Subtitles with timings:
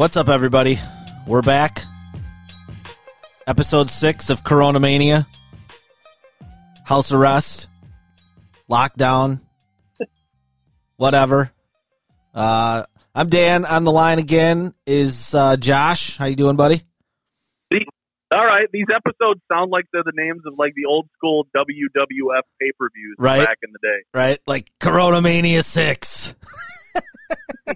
[0.00, 0.78] What's up, everybody?
[1.26, 1.82] We're back.
[3.46, 5.26] Episode six of Corona Mania.
[6.86, 7.68] House arrest,
[8.70, 9.42] lockdown,
[10.96, 11.52] whatever.
[12.34, 13.66] Uh, I'm Dan.
[13.66, 16.16] On the line again is uh, Josh.
[16.16, 16.80] How you doing, buddy?
[18.32, 22.40] All right, these episodes sound like they're the names of like the old school WWF
[22.58, 23.46] pay per views Right.
[23.46, 23.98] back in the day.
[24.14, 26.34] Right, like Corona Mania six.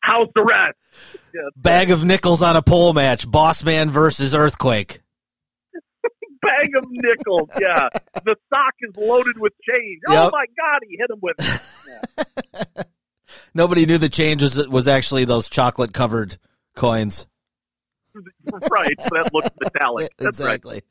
[0.00, 0.78] House arrest.
[1.34, 3.28] Yeah, Bag of nickels on a pole match.
[3.28, 5.00] Boss Man versus Earthquake.
[6.40, 7.48] bag of nickels.
[7.60, 7.88] Yeah,
[8.24, 10.00] the sock is loaded with change.
[10.08, 12.86] Oh my God, he hit him with.
[13.54, 16.36] Nobody knew the change was was actually those chocolate covered
[16.76, 17.26] coins.
[18.70, 20.10] right, that looks metallic.
[20.18, 20.54] That's right.
[20.54, 20.82] exactly.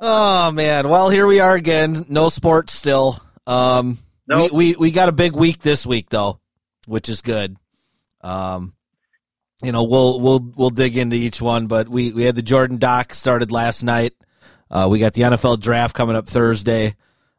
[0.00, 0.88] Oh man.
[0.88, 2.06] Well, here we are again.
[2.08, 3.18] No sports still.
[3.46, 4.52] Um, Nope.
[4.52, 6.38] we, we we got a big week this week though,
[6.86, 7.56] which is good.
[8.20, 8.73] Um,
[9.62, 12.78] you know, we'll we'll we'll dig into each one, but we we had the Jordan
[12.78, 14.14] Doc started last night.
[14.70, 16.96] Uh, we got the NFL draft coming up Thursday,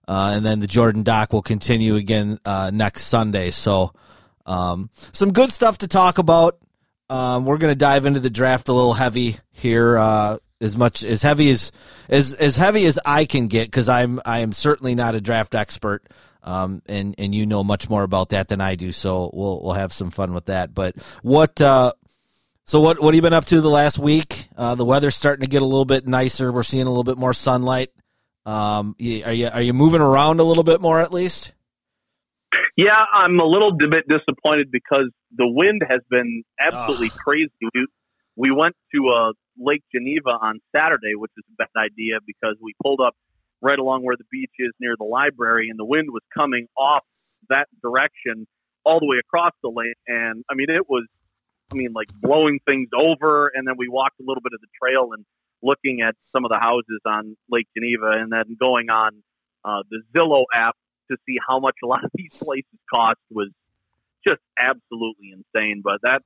[0.08, 3.50] uh, and then the Jordan Doc will continue again uh, next Sunday.
[3.50, 3.92] So,
[4.46, 6.58] um, some good stuff to talk about.
[7.10, 11.04] Um, we're going to dive into the draft a little heavy here, uh, as much
[11.04, 11.72] as heavy as
[12.10, 15.54] as as heavy as I can get, because I'm I am certainly not a draft
[15.54, 16.08] expert,
[16.44, 18.92] um, and and you know much more about that than I do.
[18.92, 20.74] So we'll we'll have some fun with that.
[20.74, 21.92] But what uh,
[22.66, 24.48] so what what have you been up to the last week?
[24.58, 26.52] Uh, the weather's starting to get a little bit nicer.
[26.52, 27.92] We're seeing a little bit more sunlight.
[28.46, 31.54] Um, are you are you moving around a little bit more at least?
[32.78, 37.20] Yeah, I'm a little bit disappointed because the wind has been absolutely Ugh.
[37.26, 37.52] crazy.
[37.74, 37.88] We,
[38.36, 42.74] we went to uh, Lake Geneva on Saturday, which is a bad idea because we
[42.84, 43.16] pulled up
[43.62, 47.04] right along where the beach is near the library, and the wind was coming off
[47.50, 48.46] that direction
[48.84, 49.98] all the way across the lake.
[50.08, 51.06] And I mean, it was,
[51.72, 53.52] I mean, like blowing things over.
[53.54, 55.26] And then we walked a little bit of the trail and
[55.64, 59.24] looking at some of the houses on Lake Geneva, and then going on
[59.64, 60.76] uh, the Zillow app
[61.10, 63.50] to see how much a lot of these places cost was
[64.28, 65.82] just absolutely insane.
[65.84, 66.24] But that's,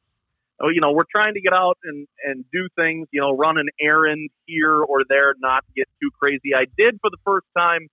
[0.60, 3.58] oh, you know, we're trying to get out and, and do things, you know, run
[3.58, 6.56] an errand here or there, not get too crazy.
[6.56, 7.88] I did for the first time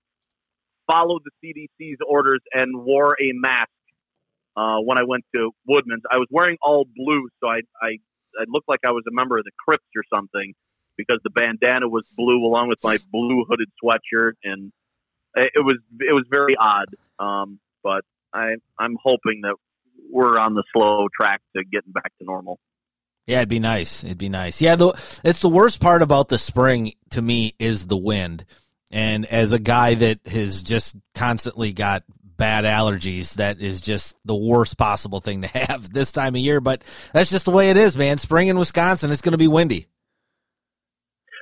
[0.86, 3.70] follow the CDC's orders and wore a mask
[4.56, 6.02] uh, when I went to Woodman's.
[6.10, 7.98] I was wearing all blue, so I, I,
[8.38, 10.54] I looked like I was a member of the Crips or something
[10.96, 14.72] because the bandana was blue along with my blue hooded sweatshirt and
[15.36, 16.88] it was it was very odd.
[17.18, 18.02] Um, but
[18.32, 19.56] I I'm hoping that
[20.10, 22.58] we're on the slow track to getting back to normal.
[23.26, 24.04] Yeah, it'd be nice.
[24.04, 24.62] It'd be nice.
[24.62, 24.92] Yeah, the,
[25.24, 28.44] it's the worst part about the spring to me is the wind.
[28.92, 32.04] And as a guy that has just constantly got
[32.36, 36.60] bad allergies, that is just the worst possible thing to have this time of year.
[36.60, 36.82] But
[37.12, 38.18] that's just the way it is, man.
[38.18, 39.86] Spring in Wisconsin, it's going to be windy.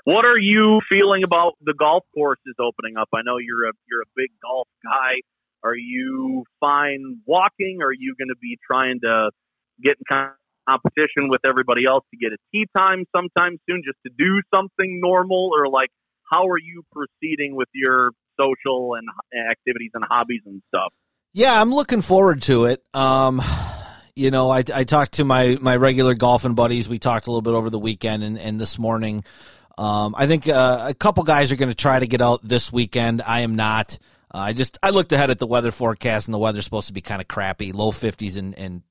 [0.05, 3.09] What are you feeling about the golf courses opening up?
[3.15, 5.23] I know you're a you're a big golf guy.
[5.63, 7.79] Are you fine walking?
[7.83, 9.31] Are you going to be trying to
[9.83, 10.29] get in
[10.69, 15.01] competition with everybody else to get a tee time sometime soon, just to do something
[15.03, 15.89] normal, or like
[16.31, 19.09] how are you proceeding with your social and
[19.51, 20.93] activities and hobbies and stuff?
[21.33, 22.83] Yeah, I'm looking forward to it.
[22.95, 23.43] Um,
[24.15, 26.89] you know, I, I talked to my, my regular golfing buddies.
[26.89, 29.25] We talked a little bit over the weekend and, and this morning.
[29.77, 32.73] Um, I think uh, a couple guys are going to try to get out this
[32.73, 33.23] weekend.
[33.27, 33.99] I am not.
[34.33, 36.93] Uh, I just I looked ahead at the weather forecast and the weather's supposed to
[36.93, 38.83] be kind of crappy, low 50s and and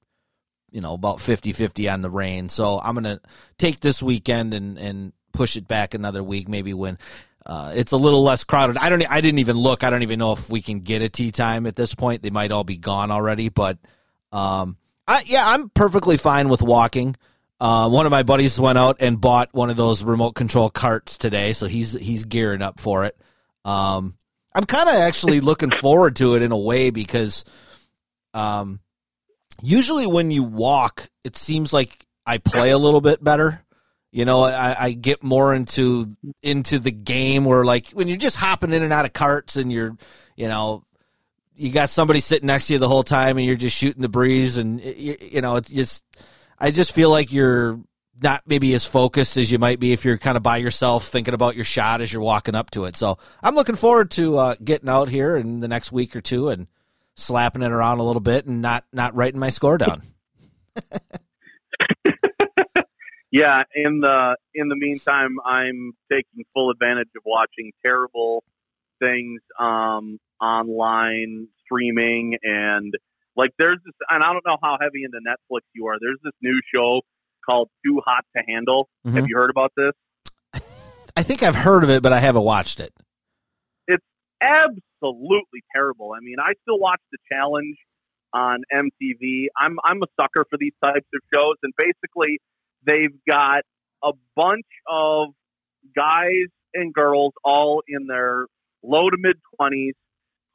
[0.71, 2.49] you know about 50-50 on the rain.
[2.49, 3.21] So I'm going to
[3.57, 6.97] take this weekend and and push it back another week, maybe when
[7.45, 8.77] uh, it's a little less crowded.
[8.77, 9.03] I don't.
[9.09, 9.83] I didn't even look.
[9.83, 12.23] I don't even know if we can get a tee time at this point.
[12.23, 13.49] They might all be gone already.
[13.49, 13.77] But
[14.31, 17.15] um, I yeah, I'm perfectly fine with walking.
[17.59, 21.17] Uh, one of my buddies went out and bought one of those remote control carts
[21.17, 23.17] today, so he's he's gearing up for it.
[23.65, 24.17] Um,
[24.55, 27.43] I'm kind of actually looking forward to it in a way because,
[28.33, 28.79] um,
[29.61, 33.62] usually when you walk, it seems like I play a little bit better.
[34.13, 36.05] You know, I, I get more into
[36.43, 39.73] into the game where like when you're just hopping in and out of carts and
[39.73, 39.97] you're,
[40.35, 40.83] you know,
[41.55, 44.09] you got somebody sitting next to you the whole time, and you're just shooting the
[44.09, 46.03] breeze, and you, you know, it's just
[46.59, 47.79] I just feel like you're
[48.21, 51.33] not maybe as focused as you might be if you're kind of by yourself thinking
[51.33, 52.95] about your shot as you're walking up to it.
[52.95, 56.49] So I'm looking forward to uh, getting out here in the next week or two
[56.49, 56.67] and
[57.15, 60.03] slapping it around a little bit and not not writing my score down.
[63.33, 68.43] yeah, in the in the meantime, I'm taking full advantage of watching terrible
[69.01, 72.93] things um, online, streaming, and
[73.35, 75.95] like there's this, and I don't know how heavy into Netflix you are.
[75.99, 77.01] There's this new show
[77.43, 78.87] called Too Hot to Handle.
[79.03, 79.15] Mhm.
[79.15, 79.93] Have you heard about this?
[81.17, 82.93] I think I've heard of it, but I haven't watched it.
[83.87, 84.05] It's
[84.41, 86.13] absolutely terrible.
[86.15, 87.77] I mean, I still watch the challenge
[88.31, 89.47] on MTV.
[89.57, 92.39] I'm I'm a sucker for these types of shows, and basically,
[92.85, 93.61] they've got
[94.03, 95.29] a bunch of
[95.95, 98.45] guys and girls all in their
[98.83, 99.93] low to mid twenties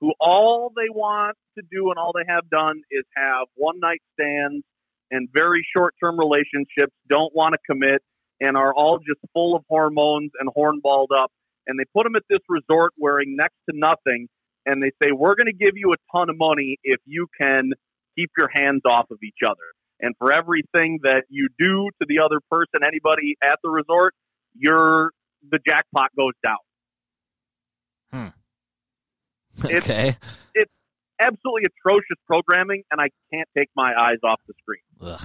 [0.00, 4.00] who all they want to do and all they have done is have one night
[4.18, 4.64] stands
[5.10, 8.02] and very short term relationships, don't want to commit,
[8.40, 11.30] and are all just full of hormones and hornballed up.
[11.66, 14.28] And they put them at this resort wearing next to nothing,
[14.66, 17.72] and they say, We're going to give you a ton of money if you can
[18.16, 19.56] keep your hands off of each other.
[20.00, 24.14] And for everything that you do to the other person, anybody at the resort,
[24.56, 25.10] your
[25.50, 26.56] the jackpot goes down.
[28.12, 29.64] Hmm.
[29.64, 29.76] Okay.
[29.76, 30.16] It's- Okay.
[31.20, 34.82] Absolutely atrocious programming, and I can't take my eyes off the screen.
[35.00, 35.20] Ugh.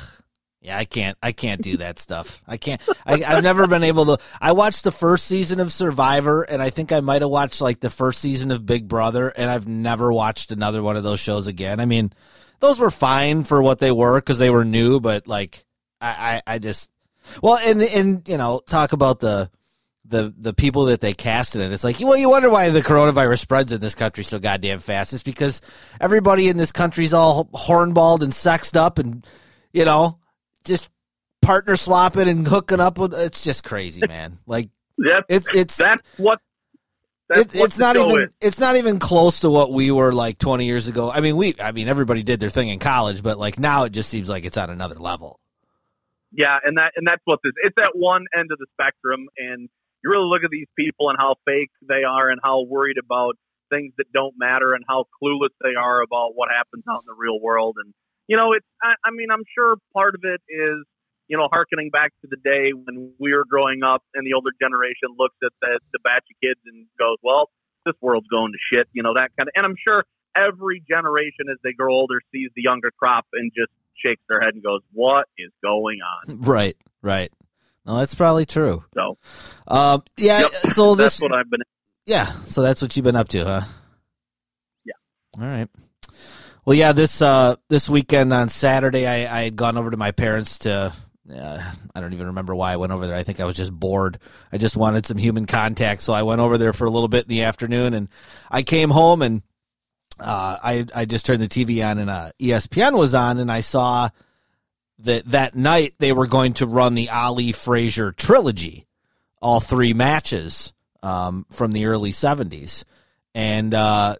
[0.59, 1.15] Yeah, I can't.
[1.21, 2.41] I can't do that stuff.
[2.47, 2.81] I can't.
[3.05, 4.17] I, I've never been able to.
[4.41, 7.79] I watched the first season of Survivor, and I think I might have watched like
[7.79, 11.45] the first season of Big Brother, and I've never watched another one of those shows
[11.45, 11.79] again.
[11.79, 12.11] I mean,
[12.63, 15.65] those were fine for what they were because they were new, but like,
[15.99, 16.89] I, I, I just,
[17.41, 19.51] well, and and you know, talk about the
[20.05, 21.73] the the people that they casted in.
[21.73, 25.11] It's like, well, you wonder why the coronavirus spreads in this country so goddamn fast.
[25.11, 25.61] It's because
[25.99, 29.27] everybody in this country's all hornballed and sexed up, and
[29.73, 30.19] you know,
[30.63, 30.89] just
[31.41, 32.97] partner swapping and hooking up.
[32.97, 34.39] It's just crazy, man.
[34.47, 36.39] Like That's it's it's that's what.
[37.29, 38.29] It, it's not even is.
[38.41, 41.09] it's not even close to what we were like 20 years ago.
[41.09, 43.91] I mean, we I mean everybody did their thing in college, but like now it
[43.91, 45.39] just seems like it's on another level.
[46.31, 47.53] Yeah, and that and that's what this.
[47.63, 49.69] It's at one end of the spectrum, and
[50.03, 53.37] you really look at these people and how fake they are, and how worried about
[53.69, 57.15] things that don't matter, and how clueless they are about what happens out in the
[57.17, 57.77] real world.
[57.83, 57.93] And
[58.27, 58.65] you know, it's.
[58.81, 60.83] I, I mean, I'm sure part of it is
[61.27, 64.51] you know, harkening back to the day when we were growing up, and the older
[64.61, 67.49] generation looks at the the batch of kids and goes, "Well,
[67.85, 69.53] this world's going to shit," you know, that kind of.
[69.55, 70.03] And I'm sure
[70.35, 73.71] every generation as they grow older sees the younger crop and just
[74.03, 77.31] shakes their head and goes, "What is going on?" Right, right.
[77.85, 78.83] No, that's probably true.
[78.93, 79.17] So
[79.67, 80.41] Um, yeah.
[80.41, 80.51] Yep.
[80.71, 81.61] So that's this, what I've been.
[82.05, 82.25] yeah.
[82.47, 83.61] So that's what you've been up to, huh?
[84.85, 84.93] Yeah.
[85.41, 85.67] All right.
[86.65, 86.93] Well, yeah.
[86.93, 90.93] This uh, this weekend on Saturday, I, I had gone over to my parents to.
[91.31, 93.15] I don't even remember why I went over there.
[93.15, 94.19] I think I was just bored.
[94.51, 97.25] I just wanted some human contact, so I went over there for a little bit
[97.25, 98.09] in the afternoon, and
[98.51, 99.41] I came home and
[100.19, 103.61] uh, I I just turned the TV on and uh, ESPN was on, and I
[103.61, 104.09] saw
[104.99, 108.85] that that night they were going to run the Ali Frazier trilogy,
[109.41, 112.83] all three matches um, from the early '70s,
[113.33, 114.15] and uh,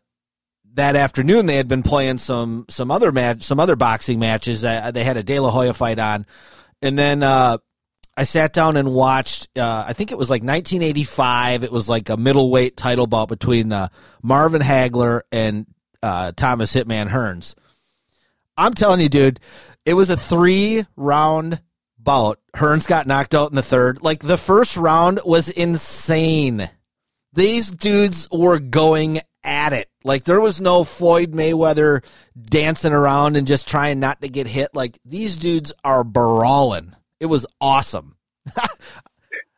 [0.73, 4.65] that afternoon they had been playing some some other match some other boxing matches.
[4.65, 6.25] Uh, they had a De La Hoya fight on,
[6.83, 7.57] and then uh,
[8.15, 9.57] I sat down and watched.
[9.57, 11.63] Uh, I think it was like 1985.
[11.63, 13.87] It was like a middleweight title bout between uh,
[14.21, 15.65] Marvin Hagler and
[16.03, 17.55] uh, Thomas Hitman Hearns.
[18.57, 19.39] I'm telling you, dude,
[19.85, 21.61] it was a three round
[21.97, 22.39] bout.
[22.53, 24.03] Hearns got knocked out in the third.
[24.03, 26.69] Like the first round was insane.
[27.31, 29.89] These dudes were going at it.
[30.03, 32.03] Like there was no Floyd Mayweather
[32.41, 34.69] dancing around and just trying not to get hit.
[34.73, 36.95] Like these dudes are brawling.
[37.19, 38.17] It was awesome.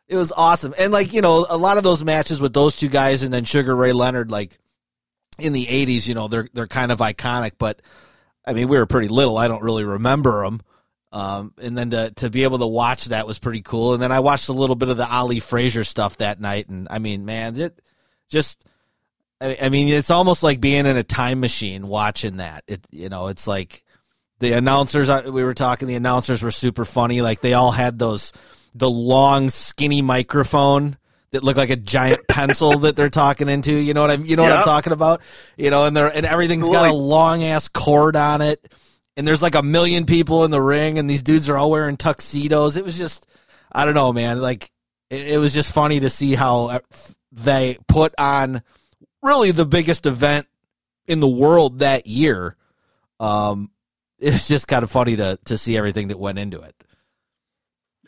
[0.08, 0.74] it was awesome.
[0.78, 3.44] And like, you know, a lot of those matches with those two guys and then
[3.44, 4.58] Sugar Ray Leonard, like
[5.38, 7.82] in the 80s, you know, they're they're kind of iconic, but
[8.44, 9.36] I mean, we were pretty little.
[9.36, 10.60] I don't really remember them.
[11.12, 13.94] Um, and then to to be able to watch that was pretty cool.
[13.94, 16.88] And then I watched a little bit of the Ali Frazier stuff that night, and
[16.90, 17.80] I mean, man, it
[18.28, 18.64] just.
[19.40, 22.64] I I mean, it's almost like being in a time machine watching that.
[22.66, 23.82] It, you know, it's like
[24.40, 25.08] the announcers.
[25.08, 25.88] uh, We were talking.
[25.88, 27.22] The announcers were super funny.
[27.22, 28.32] Like they all had those
[28.74, 30.98] the long, skinny microphone
[31.32, 33.72] that looked like a giant pencil that they're talking into.
[33.72, 34.24] You know what I'm?
[34.24, 35.20] You know what I'm talking about?
[35.56, 38.66] You know, and they're and everything's got a long ass cord on it,
[39.16, 41.96] and there's like a million people in the ring, and these dudes are all wearing
[41.96, 42.76] tuxedos.
[42.76, 43.26] It was just,
[43.72, 44.40] I don't know, man.
[44.40, 44.70] Like
[45.10, 46.78] it, it was just funny to see how uh,
[47.32, 48.62] they put on
[49.26, 50.46] really the biggest event
[51.06, 52.56] in the world that year.
[53.20, 53.70] Um,
[54.18, 56.74] it's just kind of funny to to see everything that went into it.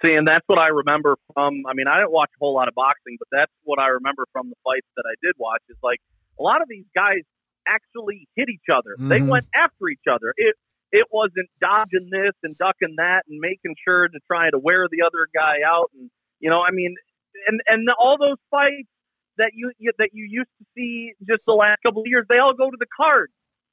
[0.04, 1.64] See, and that's what I remember from.
[1.66, 4.26] I mean, I didn't watch a whole lot of boxing, but that's what I remember
[4.32, 5.60] from the fights that I did watch.
[5.68, 5.98] Is like
[6.38, 7.22] a lot of these guys
[7.66, 8.94] actually hit each other.
[8.96, 9.28] They Mhm.
[9.28, 10.32] went after each other.
[10.36, 10.54] It
[10.90, 15.02] it wasn't dodging this and ducking that and making sure to try to wear the
[15.02, 15.90] other guy out.
[15.94, 16.10] And
[16.40, 16.94] you know, I mean,
[17.48, 18.88] and and all those fights
[19.38, 22.38] that you, you that you used to see just the last couple of years, they
[22.38, 23.30] all go to the card.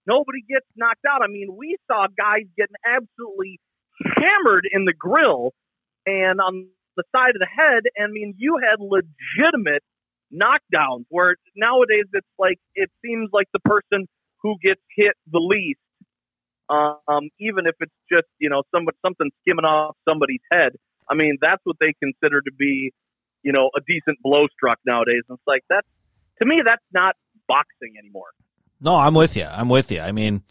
[0.08, 1.22] Nobody gets knocked out.
[1.24, 3.60] I mean, we saw guys getting absolutely
[4.18, 5.54] hammered in the grill
[6.06, 7.84] and on the side of the head.
[7.96, 9.84] And I mean, you had legitimate
[10.34, 14.08] knockdowns where nowadays it's like it seems like the person
[14.42, 15.80] who gets hit the least,
[16.70, 20.74] um, even if it's just you know somebody something skimming off somebody's head.
[21.10, 22.92] I mean, that's what they consider to be,
[23.46, 25.22] you know, a decent blow struck nowadays.
[25.30, 25.88] And it's like that's
[26.40, 27.16] to me, that's not
[27.48, 28.28] boxing anymore.
[28.82, 29.46] No, I'm with you.
[29.46, 30.02] I'm with you.
[30.02, 30.44] I mean,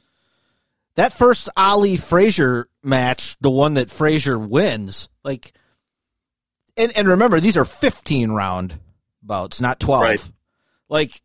[0.94, 5.52] that first Ali Frazier match, the one that Frazier wins, like,
[6.76, 8.78] and and remember these are 15 round
[9.22, 10.02] bouts, not 12.
[10.02, 10.30] Right.
[10.88, 11.20] Like,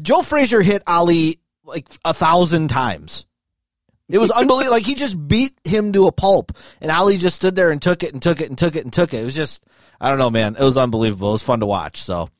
[0.00, 3.26] Joe Frazier hit Ali like a thousand times.
[4.08, 4.72] It was unbelievable.
[4.72, 8.02] like he just beat him to a pulp, and Ali just stood there and took
[8.02, 9.20] it and took it and took it and took it.
[9.20, 9.64] It was just,
[10.00, 10.56] I don't know, man.
[10.56, 11.28] It was unbelievable.
[11.28, 12.00] It was fun to watch.
[12.00, 12.30] So,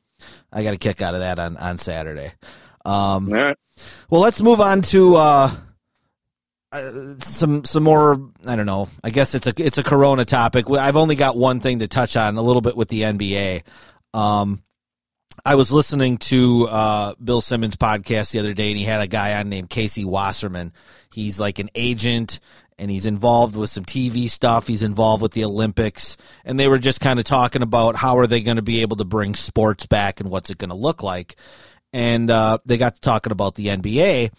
[0.51, 2.31] I got a kick out of that on on Saturday.
[2.85, 3.57] Um, All right.
[4.09, 5.51] well, let's move on to uh,
[6.71, 8.31] uh, some some more.
[8.45, 8.87] I don't know.
[9.03, 10.69] I guess it's a it's a Corona topic.
[10.69, 13.63] I've only got one thing to touch on a little bit with the NBA.
[14.13, 14.63] Um,
[15.45, 19.07] I was listening to uh, Bill Simmons' podcast the other day, and he had a
[19.07, 20.73] guy on named Casey Wasserman.
[21.11, 22.39] He's like an agent,
[22.77, 24.67] and he's involved with some TV stuff.
[24.67, 28.27] He's involved with the Olympics, and they were just kind of talking about how are
[28.27, 31.03] they going to be able to bring sports back and what's it going to look
[31.03, 31.35] like.
[31.93, 34.31] And uh, they got to talking about the NBA,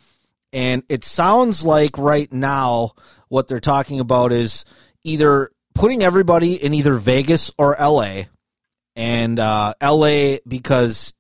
[0.53, 2.93] and it sounds like right now
[3.29, 4.65] what they're talking about is
[5.05, 8.25] either putting everybody in either Vegas or LA
[9.01, 11.15] and uh, LA because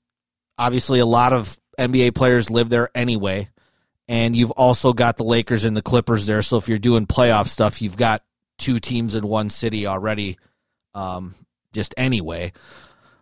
[0.58, 3.48] obviously a lot of NBA players live there anyway,
[4.06, 6.42] and you've also got the Lakers and the Clippers there.
[6.42, 8.22] So if you're doing playoff stuff, you've got
[8.58, 10.36] two teams in one city already,
[10.92, 11.34] um,
[11.72, 12.52] just anyway.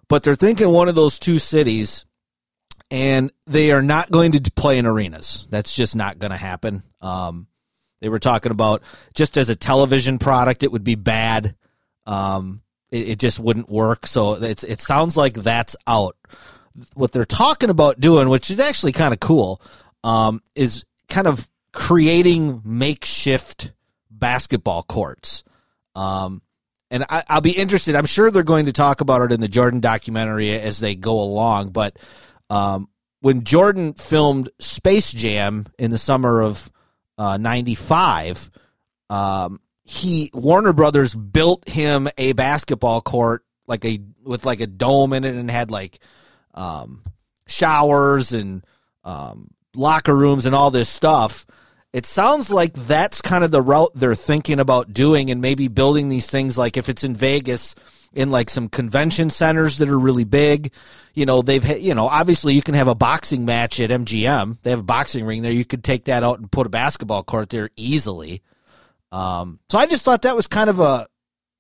[0.09, 2.05] But they're thinking one of those two cities,
[2.91, 5.47] and they are not going to play in arenas.
[5.53, 6.83] That's just not going to happen.
[7.01, 7.47] Um,
[8.01, 8.83] they were talking about
[9.15, 11.55] just as a television product, it would be bad.
[12.07, 14.07] Um, it, it just wouldn't work.
[14.07, 16.17] So it's it sounds like that's out.
[16.95, 19.61] What they're talking about doing, which is actually kind of cool,
[20.05, 23.73] um, is kind of creating makeshift
[24.11, 25.43] basketball courts.
[25.95, 26.43] Um,
[26.91, 27.95] and I, I'll be interested.
[27.95, 31.21] I'm sure they're going to talk about it in the Jordan documentary as they go
[31.21, 31.71] along.
[31.71, 31.99] But
[32.49, 32.89] um,
[33.21, 36.71] when Jordan filmed Space Jam in the summer of
[37.19, 38.51] '95,
[39.11, 45.15] um, he Warner Brothers built him a basketball court like a with like a dome
[45.15, 45.99] in it and had like
[46.53, 47.03] um,
[47.47, 48.67] showers and
[49.03, 51.47] um, locker rooms and all this stuff.
[51.95, 56.11] It sounds like that's kind of the route they're thinking about doing and maybe building
[56.11, 57.75] these things like if it's in Vegas
[58.13, 60.71] in like some convention centers that are really big.
[61.15, 64.61] You know, they've you know, obviously you can have a boxing match at MGM.
[64.61, 65.51] They have a boxing ring there.
[65.51, 68.43] You could take that out and put a basketball court there easily.
[69.13, 71.07] Um, so I just thought that was kind of a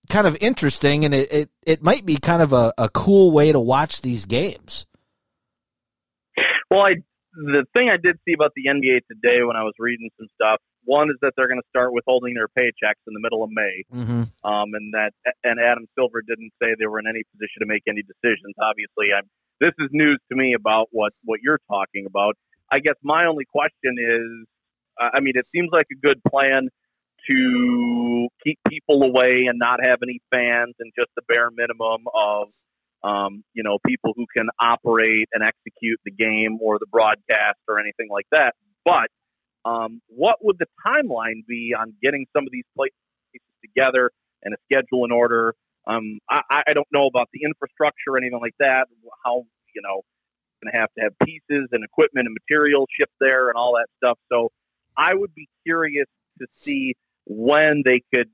[0.08, 3.52] kind of interesting, and it it, it might be kind of a, a cool way
[3.52, 4.86] to watch these games.
[6.70, 6.94] Well, I
[7.32, 10.60] the thing I did see about the NBA today when I was reading some stuff,
[10.84, 13.84] one is that they're going to start withholding their paychecks in the middle of May,
[13.94, 14.22] Mm-hmm.
[14.48, 15.12] um, and that
[15.44, 18.54] and Adam Silver didn't say they were in any position to make any decisions.
[18.60, 19.28] Obviously, I'm
[19.60, 22.34] this is news to me about what what you're talking about.
[22.70, 24.46] I guess my only question is,
[25.00, 26.68] I mean, it seems like a good plan
[27.30, 32.48] to keep people away and not have any fans and just the bare minimum of
[33.04, 37.78] um, you know, people who can operate and execute the game or the broadcast or
[37.78, 38.54] anything like that.
[38.84, 39.08] But
[39.64, 42.96] um, what would the timeline be on getting some of these places
[43.62, 44.10] together
[44.42, 45.54] and a schedule in order?
[45.86, 48.88] Um, I, I don't know about the infrastructure or anything like that.
[49.24, 49.44] How
[49.74, 50.02] you know,
[50.62, 53.86] going to have to have pieces and equipment and material shipped there and all that
[53.98, 54.18] stuff.
[54.30, 54.50] So
[54.96, 56.06] I would be curious
[56.40, 56.96] to see
[57.28, 58.28] when they could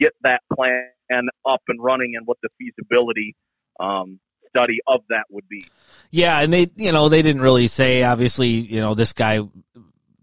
[0.00, 3.36] get that plan up and running and what the feasibility
[3.78, 5.66] um, study of that would be.
[6.10, 8.02] Yeah, and they you know they didn't really say.
[8.02, 9.40] Obviously, you know this guy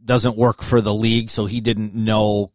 [0.03, 2.51] doesn't work for the league, so he didn't know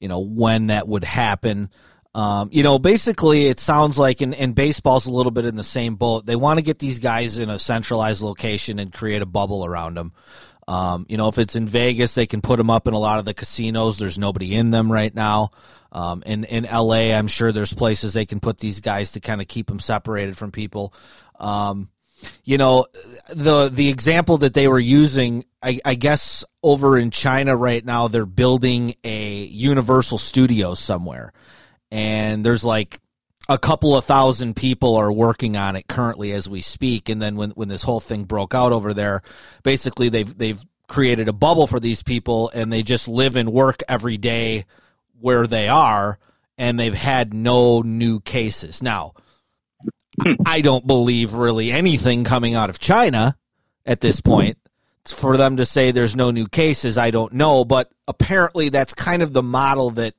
[0.00, 1.70] you know when that would happen.
[2.14, 5.62] Um, you know, basically, it sounds like, and, and baseball's a little bit in the
[5.62, 6.26] same boat.
[6.26, 9.96] They want to get these guys in a centralized location and create a bubble around
[9.96, 10.12] them.
[10.68, 13.18] Um, you know, if it's in Vegas, they can put them up in a lot
[13.18, 13.98] of the casinos.
[13.98, 15.50] There's nobody in them right now.
[15.90, 19.40] Um, in in LA, I'm sure there's places they can put these guys to kind
[19.40, 20.94] of keep them separated from people.
[21.38, 21.90] Um,
[22.44, 22.86] you know,
[23.28, 28.08] the the example that they were using, I, I guess over in China right now,
[28.08, 31.32] they're building a Universal Studios somewhere,
[31.90, 33.00] and there's like
[33.48, 37.08] a couple of thousand people are working on it currently as we speak.
[37.08, 39.22] And then when, when this whole thing broke out over there,
[39.62, 43.82] basically they've they've created a bubble for these people and they just live and work
[43.88, 44.64] every day
[45.20, 46.18] where they are
[46.58, 48.82] and they've had no new cases.
[48.82, 49.14] Now,
[50.44, 53.36] I don't believe really anything coming out of China
[53.86, 54.58] at this point.
[55.04, 59.20] For them to say there's no new cases, I don't know, but apparently that's kind
[59.20, 60.14] of the model that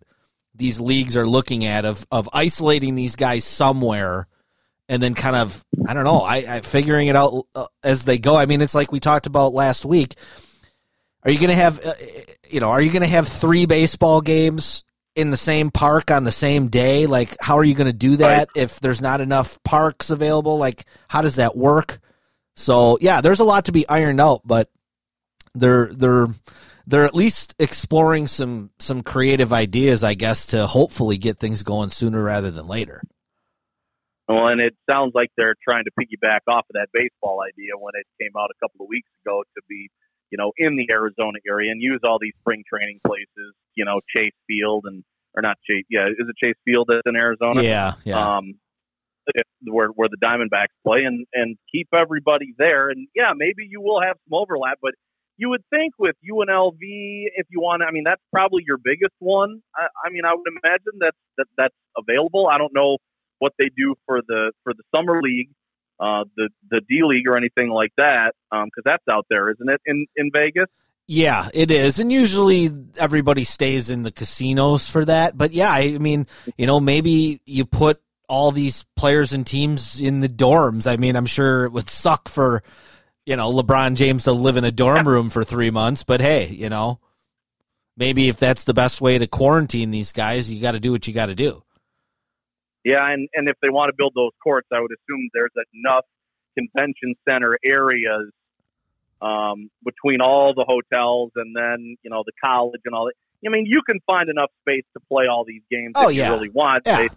[0.56, 4.28] these leagues are looking at of of isolating these guys somewhere
[4.90, 8.18] and then kind of I don't know I, I figuring it out uh, as they
[8.18, 8.36] go.
[8.36, 10.16] I mean, it's like we talked about last week.
[11.24, 11.94] Are you going to have uh,
[12.50, 14.84] you know Are you going to have three baseball games
[15.16, 17.06] in the same park on the same day?
[17.06, 18.64] Like, how are you going to do that right.
[18.64, 20.58] if there's not enough parks available?
[20.58, 22.00] Like, how does that work?
[22.56, 24.70] So yeah, there's a lot to be ironed out, but
[25.56, 26.28] they're they're
[26.86, 31.90] they're at least exploring some some creative ideas, I guess, to hopefully get things going
[31.90, 33.02] sooner rather than later.
[34.28, 37.92] Well, and it sounds like they're trying to piggyback off of that baseball idea when
[37.96, 39.90] it came out a couple of weeks ago to be,
[40.32, 44.00] you know, in the Arizona area and use all these spring training places, you know,
[44.16, 45.04] Chase Field and
[45.36, 47.64] or not Chase, yeah, is it Chase Field that's in Arizona?
[47.64, 48.38] Yeah, yeah.
[48.38, 48.56] Um,
[49.66, 54.02] where where the Diamondbacks play and and keep everybody there and yeah, maybe you will
[54.02, 54.94] have some overlap, but
[55.38, 59.62] you would think with UNLV, if you want, I mean, that's probably your biggest one.
[59.76, 62.48] I, I mean, I would imagine that, that that's available.
[62.52, 62.98] I don't know
[63.40, 65.50] what they do for the for the summer league,
[66.00, 69.70] uh, the the D league or anything like that, because um, that's out there, isn't
[69.70, 70.70] it, in in Vegas?
[71.06, 75.38] Yeah, it is, and usually everybody stays in the casinos for that.
[75.38, 80.22] But yeah, I mean, you know, maybe you put all these players and teams in
[80.22, 80.88] the dorms.
[80.90, 82.64] I mean, I'm sure it would suck for
[83.26, 86.04] you know, LeBron James to live in a dorm room for three months.
[86.04, 87.00] But hey, you know,
[87.96, 91.08] maybe if that's the best way to quarantine these guys, you got to do what
[91.08, 91.64] you got to do.
[92.84, 96.06] Yeah, and and if they want to build those courts, I would assume there's enough
[96.58, 98.32] convention center areas
[99.22, 103.14] um, between all the hotels and then you know the college and all that.
[103.46, 106.28] I mean, you can find enough space to play all these games oh, if yeah.
[106.28, 106.84] you really want.
[106.86, 107.02] Yeah.
[107.02, 107.12] It,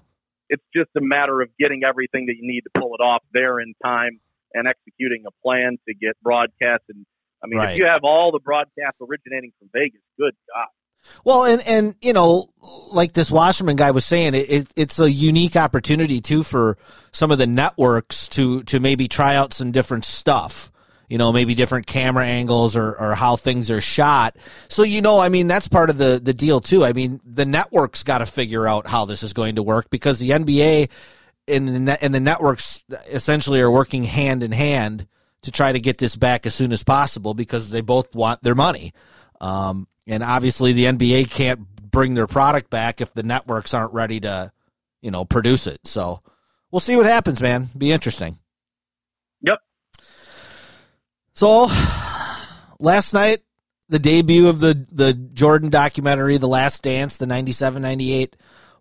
[0.49, 3.59] it's just a matter of getting everything that you need to pull it off there
[3.59, 4.21] in time
[4.57, 6.83] and executing a plan to get broadcast.
[6.89, 7.07] And
[7.45, 7.73] I mean, Right.
[7.73, 10.67] if you have all the broadcasts originating from Vegas, good God.
[11.25, 12.49] Well, and and you know,
[12.91, 16.77] like this Wasserman guy was saying, it, it, it's a unique opportunity too for
[17.13, 20.73] some of the networks to to maybe try out some different stuff.
[21.09, 24.37] You know, maybe different camera angles or, or how things are shot.
[24.67, 26.85] So you know, I mean, that's part of the the deal too.
[26.85, 30.19] I mean, the networks got to figure out how this is going to work because
[30.19, 30.91] the NBA
[31.49, 35.07] and the net, and the networks essentially are working hand in hand
[35.43, 38.55] to try to get this back as soon as possible because they both want their
[38.55, 38.93] money.
[39.41, 44.21] Um, and obviously, the NBA can't bring their product back if the networks aren't ready
[44.21, 44.53] to,
[45.03, 45.87] you know, produce it.
[45.87, 46.21] So
[46.71, 47.69] we'll see what happens, man.
[47.77, 48.39] Be interesting.
[49.43, 49.59] Yep.
[51.35, 51.69] So
[52.79, 53.43] last night,
[53.89, 58.33] the debut of the the Jordan documentary, The Last Dance, the 97-98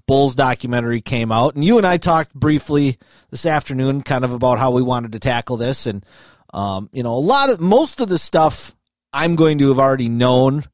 [0.08, 2.98] Bulls documentary came out, and you and I talked briefly
[3.32, 6.06] this afternoon, kind of about how we wanted to tackle this, and
[6.54, 8.76] um, you know, a lot of most of the stuff
[9.12, 10.66] I'm going to have already known.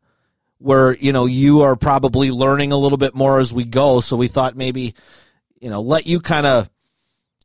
[0.58, 4.16] Where you know you are probably learning a little bit more as we go, so
[4.16, 4.94] we thought maybe
[5.60, 6.70] you know let you kind of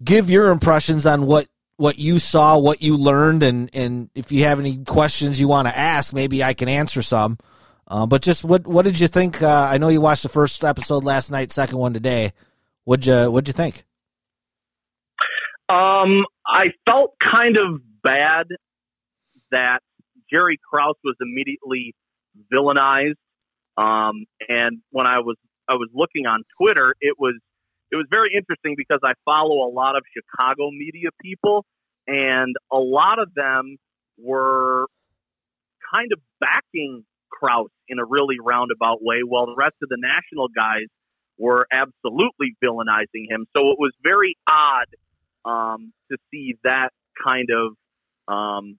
[0.05, 1.47] give your impressions on what
[1.77, 5.69] what you saw, what you learned, and and if you have any questions you want
[5.69, 7.39] to ask, maybe I can answer some.
[7.89, 9.43] Uh, but just what what did you think?
[9.43, 12.33] Uh, I know you watched the first episode last night, second one today.
[12.85, 13.85] What'd you what'd you think?
[15.69, 18.47] Um, I felt kind of bad
[19.51, 19.81] that
[20.33, 21.95] Jerry Krause was immediately
[22.53, 23.15] villainized.
[23.77, 25.37] Um, and when I was
[25.69, 27.35] I was looking on Twitter, it was
[27.93, 31.65] it was very interesting because I follow a lot of Chicago media people,
[32.07, 33.77] and a lot of them
[34.19, 34.87] were
[35.95, 37.05] kind of backing
[37.39, 40.87] Krause in a really roundabout way, while the rest of the national guys
[41.39, 43.47] were absolutely villainizing him.
[43.57, 44.87] So it was very odd
[45.45, 46.91] um, to see that
[47.25, 48.79] kind of um,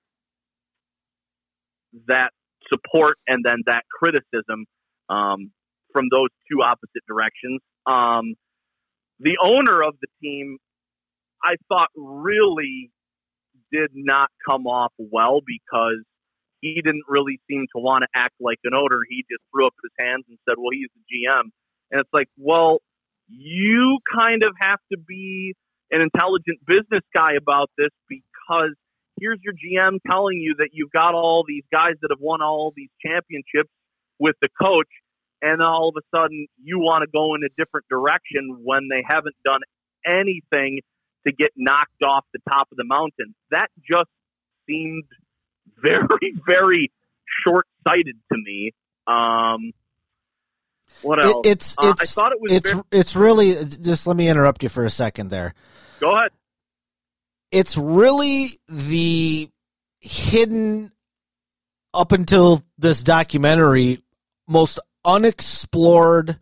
[2.08, 2.32] that
[2.72, 4.66] support and then that criticism
[5.10, 5.52] um,
[5.94, 7.62] from those two opposite directions.
[7.86, 8.36] Um,
[9.20, 10.58] the owner of the team,
[11.44, 12.92] I thought, really
[13.72, 16.04] did not come off well because
[16.74, 19.02] he didn't really seem to want to act like an owner.
[19.10, 21.52] He just threw up his hands and said, "Well, he's the GM."
[21.92, 22.82] And it's like, well,
[23.30, 25.56] you kind of have to be
[25.92, 28.76] an intelligent business guy about this because
[29.20, 32.74] here's your GM telling you that you've got all these guys that have won all
[32.76, 33.72] these championships
[34.20, 34.90] with the coach,
[35.42, 39.04] and all of a sudden you want to go in a different direction when they
[39.08, 39.62] haven't done
[40.06, 40.82] anything
[41.26, 43.36] to get knocked off the top of the mountain.
[43.52, 44.10] That just
[44.68, 45.04] seemed
[45.82, 46.92] very, very
[47.44, 48.72] short sighted to me.
[49.08, 49.72] Um,
[51.02, 51.46] what else?
[51.46, 54.28] It, it's Uh, it's I thought it was it's very- it's really just let me
[54.28, 55.54] interrupt you for a second there.
[56.00, 56.32] go ahead.
[57.52, 59.50] It's really the
[60.02, 60.92] hidden
[61.94, 64.00] up until this documentary
[64.48, 66.40] most unexplored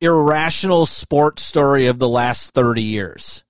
[0.00, 3.44] irrational sports story of the last 30 years.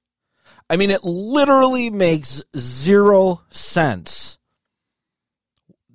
[0.69, 4.28] I mean it literally makes zero sense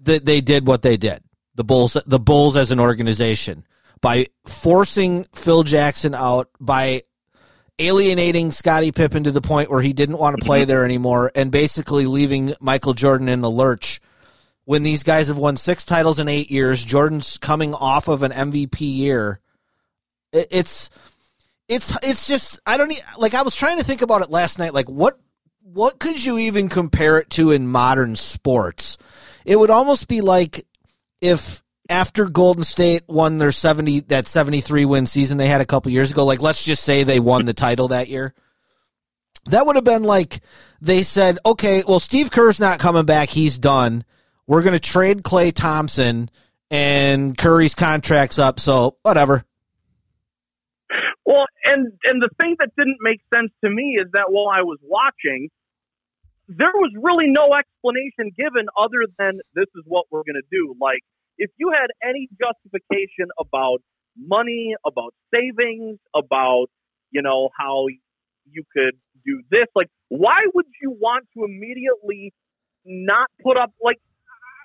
[0.03, 1.23] that they did what they did.
[1.55, 3.65] The Bulls the Bulls as an organization
[4.01, 7.03] by forcing Phil Jackson out by
[7.79, 10.69] alienating Scottie Pippen to the point where he didn't want to play mm-hmm.
[10.69, 13.99] there anymore and basically leaving Michael Jordan in the lurch.
[14.65, 18.31] When these guys have won six titles in eight years, Jordan's coming off of an
[18.31, 19.39] MVP year.
[20.31, 20.89] It- It's
[21.69, 24.59] it's it's just I don't e- like I was trying to think about it last
[24.59, 25.17] night like what
[25.61, 28.97] what could you even compare it to in modern sports?
[29.45, 30.65] It would almost be like
[31.21, 35.91] if after Golden State won their 70 that 73 win season they had a couple
[35.91, 38.33] years ago like let's just say they won the title that year.
[39.45, 40.39] That would have been like
[40.81, 43.29] they said okay well Steve Kerr's not coming back.
[43.29, 44.05] He's done.
[44.47, 46.29] We're going to trade Klay Thompson
[46.69, 49.45] and Curry's contract's up so whatever.
[51.25, 54.63] Well, and and the thing that didn't make sense to me is that while I
[54.63, 55.49] was watching,
[56.57, 60.75] there was really no explanation given other than this is what we're going to do.
[60.79, 60.99] Like,
[61.37, 63.79] if you had any justification about
[64.17, 66.67] money, about savings, about
[67.11, 67.87] you know how
[68.45, 72.33] you could do this, like, why would you want to immediately
[72.85, 73.97] not put up like?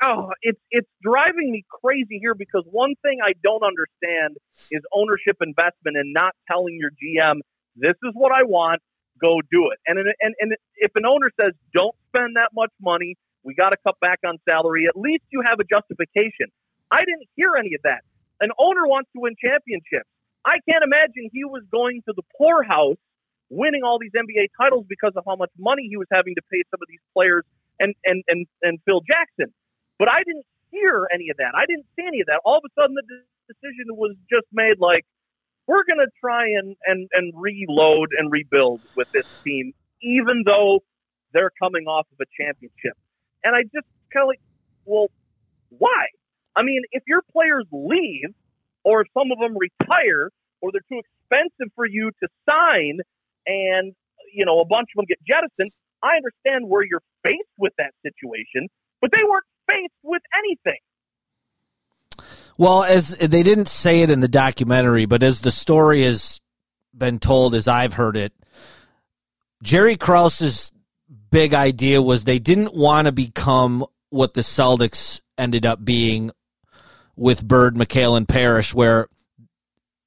[0.05, 4.37] Oh, it's it's driving me crazy here because one thing I don't understand
[4.70, 7.40] is ownership investment and not telling your GM
[7.79, 8.83] this is what I want,
[9.21, 9.79] go do it.
[9.87, 13.77] And and and if an owner says don't spend that much money, we got to
[13.85, 14.87] cut back on salary.
[14.89, 16.49] At least you have a justification.
[16.91, 18.03] I didn't hear any of that.
[18.41, 20.09] An owner wants to win championships.
[20.45, 22.97] I can't imagine he was going to the poorhouse
[23.51, 26.63] winning all these NBA titles because of how much money he was having to pay
[26.71, 27.45] some of these players
[27.81, 29.53] and and and, and Phil Jackson.
[29.99, 31.53] But I didn't hear any of that.
[31.55, 32.41] I didn't see any of that.
[32.45, 33.05] All of a sudden, the
[33.49, 35.05] decision was just made like,
[35.69, 40.81] we're going to try and, and, and reload and rebuild with this team, even though
[41.35, 42.97] they're coming off of a championship.
[43.45, 44.41] And I just kind of like,
[44.87, 45.09] well,
[45.69, 46.07] why?
[46.57, 48.35] I mean, if your players leave,
[48.83, 50.31] or if some of them retire,
[50.63, 52.99] or they're too expensive for you to sign,
[53.47, 53.93] and
[54.33, 57.93] you know a bunch of them get jettisoned, I understand where you're faced with that
[58.03, 58.69] situation,
[59.01, 60.81] but they weren't faced with anything.
[62.59, 66.40] Well, as they didn't say it in the documentary, but as the story has
[66.92, 68.33] been told, as I've heard it,
[69.62, 70.73] Jerry Krause's
[71.31, 76.33] big idea was they didn't want to become what the Celtics ended up being
[77.16, 79.09] with Bird, McHale, and Parish, where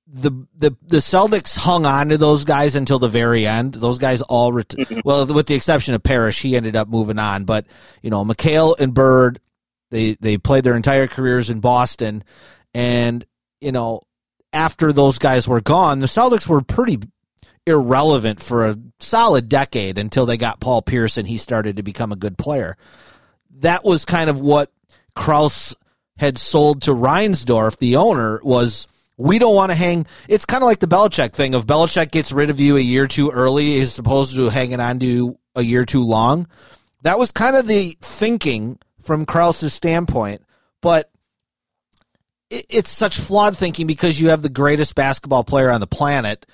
[0.07, 3.75] the the the Celtics hung on to those guys until the very end.
[3.75, 4.99] Those guys all, ret- mm-hmm.
[5.05, 7.45] well, with the exception of Parish, he ended up moving on.
[7.45, 7.65] But
[8.01, 9.39] you know, McHale and Bird,
[9.91, 12.23] they they played their entire careers in Boston,
[12.73, 13.23] and
[13.59, 14.01] you know,
[14.51, 16.99] after those guys were gone, the Celtics were pretty
[17.67, 22.11] irrelevant for a solid decade until they got Paul Pierce and he started to become
[22.11, 22.75] a good player.
[23.59, 24.71] That was kind of what
[25.15, 25.75] Krause
[26.17, 30.07] had sold to Reinsdorf, the owner, was we don't want to hang.
[30.27, 31.53] It's kind of like the Belichick thing.
[31.53, 34.99] If Belichick gets rid of you a year too early, as opposed to hanging on
[34.99, 36.47] to a year too long.
[37.03, 40.43] That was kind of the thinking from Krause's standpoint,
[40.81, 41.09] but
[42.49, 46.45] it, it's such flawed thinking because you have the greatest basketball player on the planet,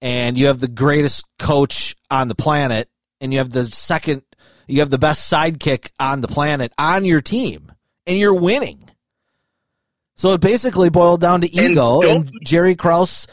[0.00, 2.88] and you have the greatest coach on the planet,
[3.20, 4.22] and you have the second,
[4.66, 7.72] you have the best sidekick on the planet on your team,
[8.06, 8.82] and you're winning.
[10.16, 13.26] So it basically boiled down to ego, and, Jerry Krause,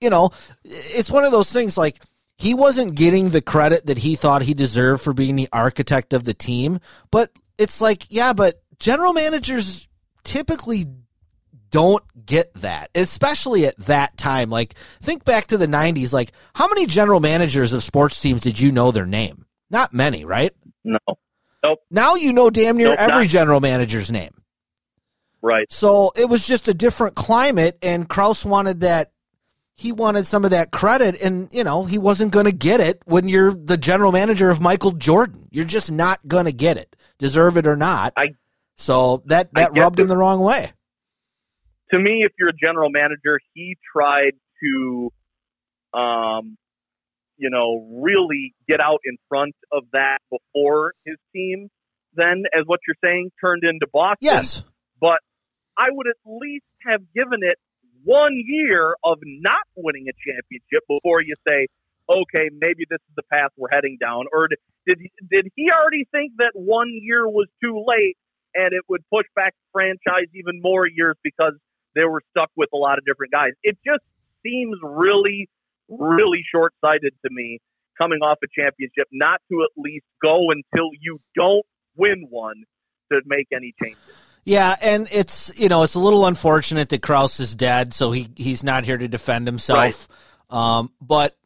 [0.00, 0.30] you know,
[0.64, 1.98] it's one of those things like
[2.36, 6.24] he wasn't getting the credit that he thought he deserved for being the architect of
[6.24, 6.78] the team,
[7.10, 7.30] but
[7.60, 9.86] it's like, yeah, but general managers
[10.24, 10.86] typically
[11.70, 14.50] don't get that, especially at that time.
[14.50, 16.12] Like, think back to the 90s.
[16.12, 19.44] Like, how many general managers of sports teams did you know their name?
[19.70, 20.52] Not many, right?
[20.82, 20.98] No.
[21.62, 21.80] Nope.
[21.90, 24.32] Now you know damn near Nope, every not- general manager's name.
[25.42, 25.66] Right.
[25.70, 29.12] So it was just a different climate, and Krause wanted that.
[29.74, 33.00] He wanted some of that credit, and you know he wasn't going to get it
[33.06, 35.48] when you're the general manager of Michael Jordan.
[35.50, 38.14] You're just not going to get it, deserve it or not.
[38.16, 38.34] I-
[38.76, 40.72] so that that rubbed him the- the wrong way.
[41.92, 45.10] to me, if you're a general manager, he tried to,
[45.92, 46.56] um,
[47.36, 51.68] you know, really get out in front of that before his team.
[52.14, 54.18] Then, as what you're saying, turned into Boston.
[54.20, 54.64] Yes,
[55.00, 55.18] but
[55.76, 57.58] I would at least have given it
[58.04, 61.66] one year of not winning a championship before you say,
[62.10, 64.24] okay, maybe this is the path we're heading down.
[64.32, 64.48] Or
[64.86, 64.98] did
[65.30, 68.16] did, he already think that one year was too late
[68.54, 71.54] and it would push back the franchise even more years because
[71.94, 73.52] they were stuck with a lot of different guys?
[73.62, 74.02] It just
[74.44, 75.48] seems really,
[75.88, 77.60] really short sighted to me
[78.00, 82.64] coming off a championship not to at least go until you don't win one
[83.12, 84.00] to make any changes.
[84.44, 88.28] yeah, and it's you know it's a little unfortunate that Krause is dead, so he
[88.36, 90.08] he's not here to defend himself.
[90.48, 91.36] Um, but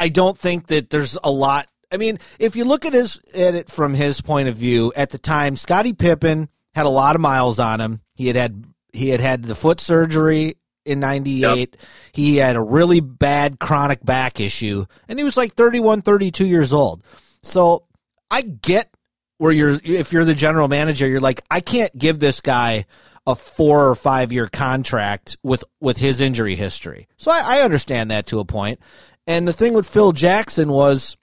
[0.00, 1.68] I don't think that there's a lot.
[1.92, 5.10] I mean, if you look at his at it from his point of view, at
[5.10, 8.00] the time, Scottie Pippen had a lot of miles on him.
[8.14, 11.76] He had had he had had the foot surgery in 98.
[12.12, 16.72] He had a really bad chronic back issue and he was like 31 32 years
[16.72, 17.04] old.
[17.42, 17.84] So,
[18.30, 18.90] I get
[19.38, 22.86] where you're if you're the general manager, you're like I can't give this guy
[23.26, 27.06] a 4 or 5 year contract with with his injury history.
[27.18, 28.80] So I, I understand that to a point.
[29.26, 31.16] And the thing with Phil Jackson was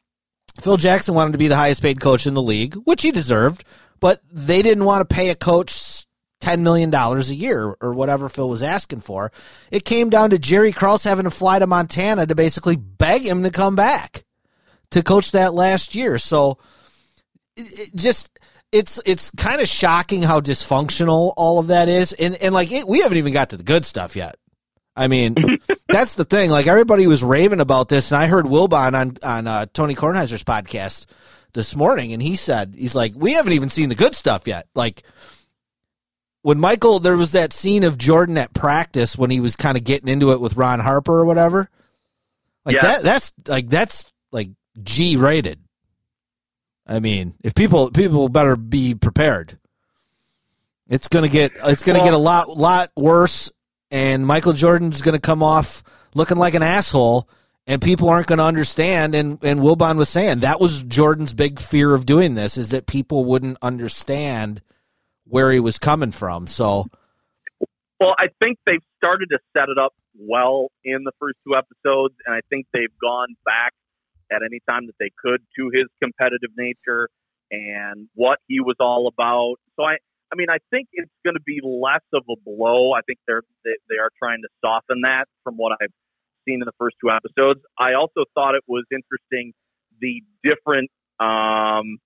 [0.62, 3.64] Phil Jackson wanted to be the highest paid coach in the league, which he deserved,
[4.00, 6.06] but they didn't want to pay a coach
[6.42, 9.32] $10 million a year or whatever Phil was asking for.
[9.72, 13.44] It came down to Jerry Krause having to fly to Montana to basically beg him
[13.44, 14.24] to come back
[14.92, 16.18] to coach that last year.
[16.18, 16.60] So
[17.56, 18.40] it, it just
[18.72, 22.88] it's it's kind of shocking how dysfunctional all of that is and and like it,
[22.88, 24.36] we haven't even got to the good stuff yet.
[24.98, 25.36] I mean,
[25.88, 26.50] that's the thing.
[26.50, 30.44] Like everybody was raving about this, and I heard Wilbon on on uh, Tony Kornheiser's
[30.44, 31.06] podcast
[31.54, 34.68] this morning, and he said he's like, we haven't even seen the good stuff yet.
[34.76, 35.04] Like
[36.42, 39.84] when Michael, there was that scene of Jordan at practice when he was kind of
[39.84, 41.70] getting into it with Ron Harper or whatever.
[42.66, 42.82] Like Yeah.
[42.82, 43.04] that.
[43.04, 44.50] That's like that's like
[44.84, 45.60] G rated.
[46.88, 49.60] I mean, if people people better be prepared.
[50.90, 53.52] It's gonna get it's gonna Well- get a lot lot worse,
[53.92, 57.30] and Michael Jordan's gonna come off looking like an asshole,
[57.66, 59.16] and people aren't gonna understand.
[59.16, 62.86] And and Wilbon was saying that was Jordan's big fear of doing this is that
[62.86, 64.62] people wouldn't understand
[65.26, 66.48] where he was coming from.
[66.48, 66.88] So
[68.00, 72.16] Well, I think they've started to set it up well in the first two episodes,
[72.26, 73.74] and I think they've gone back
[74.32, 77.10] at any time that they could to his competitive nature
[77.52, 79.56] and what he was all about.
[79.76, 79.98] So I,
[80.32, 82.92] I mean, I think it's going to be less of a blow.
[82.92, 85.94] I think they're they, they are trying to soften that from what I've
[86.48, 87.62] seen in the first two episodes.
[87.80, 89.54] I also thought it was interesting
[90.00, 91.98] the different um,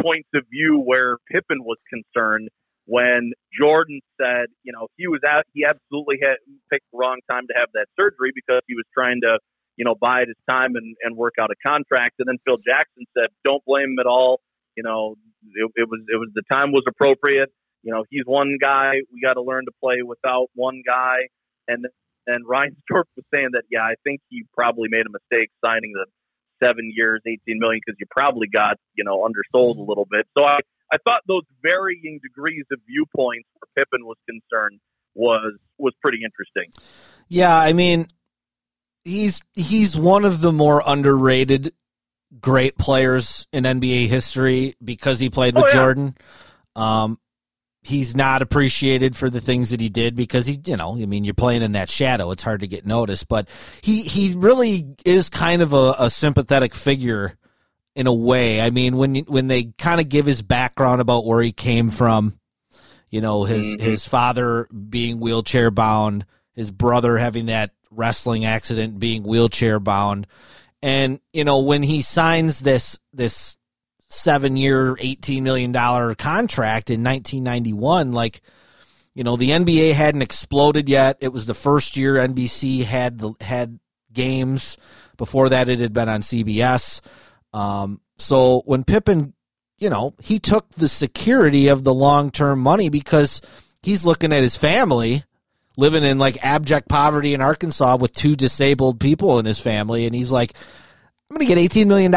[0.00, 2.48] points of view where Pippen was concerned
[2.86, 6.36] when Jordan said, you know, he was out, he absolutely had
[6.72, 9.38] picked the wrong time to have that surgery because he was trying to,
[9.76, 12.16] you know, bide his time and, and work out a contract.
[12.18, 14.40] And then Phil Jackson said, don't blame him at all.
[14.76, 15.14] You know,
[15.54, 17.52] it, it was, it was, the time was appropriate.
[17.82, 18.94] You know, he's one guy.
[19.12, 21.28] We got to learn to play without one guy.
[21.68, 21.86] And,
[22.26, 26.06] and Reinsdorf was saying that, yeah, I think he probably made a mistake signing the
[26.62, 30.26] seven years, 18 million, because you probably got, you know, undersold a little bit.
[30.36, 30.58] So I,
[30.92, 34.80] I thought those varying degrees of viewpoints where Pippen was concerned
[35.14, 36.70] was was pretty interesting.
[37.28, 38.08] Yeah, I mean,
[39.04, 41.72] he's he's one of the more underrated
[42.40, 45.72] great players in NBA history because he played with Oh, yeah.
[45.72, 46.16] Jordan.
[46.76, 47.18] Um,
[47.82, 51.24] he's not appreciated for the things that he did because he, you know, I mean,
[51.24, 53.28] you're playing in that shadow; it's hard to get noticed.
[53.28, 53.48] But
[53.82, 57.34] he he really is kind of a, a sympathetic figure
[57.94, 58.60] in a way.
[58.60, 62.38] I mean, when when they kind of give his background about where he came from,
[63.10, 63.80] you know, his Mhm.
[63.80, 70.26] his father being wheelchair bound, his brother having that wrestling accident being wheelchair bound,
[70.82, 73.56] and you know when he signs this this
[74.10, 78.40] seven year, eighteen million dollar contract in nineteen ninety one, like.
[79.12, 81.18] You know the NBA hadn't exploded yet.
[81.20, 83.80] It was the first year NBC had the had
[84.12, 84.78] games.
[85.16, 87.00] Before that, it had been on CBS.
[87.52, 89.34] Um, so when Pippen,
[89.78, 93.40] you know, he took the security of the long term money because
[93.82, 95.24] he's looking at his family
[95.76, 100.14] living in like abject poverty in Arkansas with two disabled people in his family, and
[100.14, 100.54] he's like,
[101.28, 102.12] I'm going to get $18 million.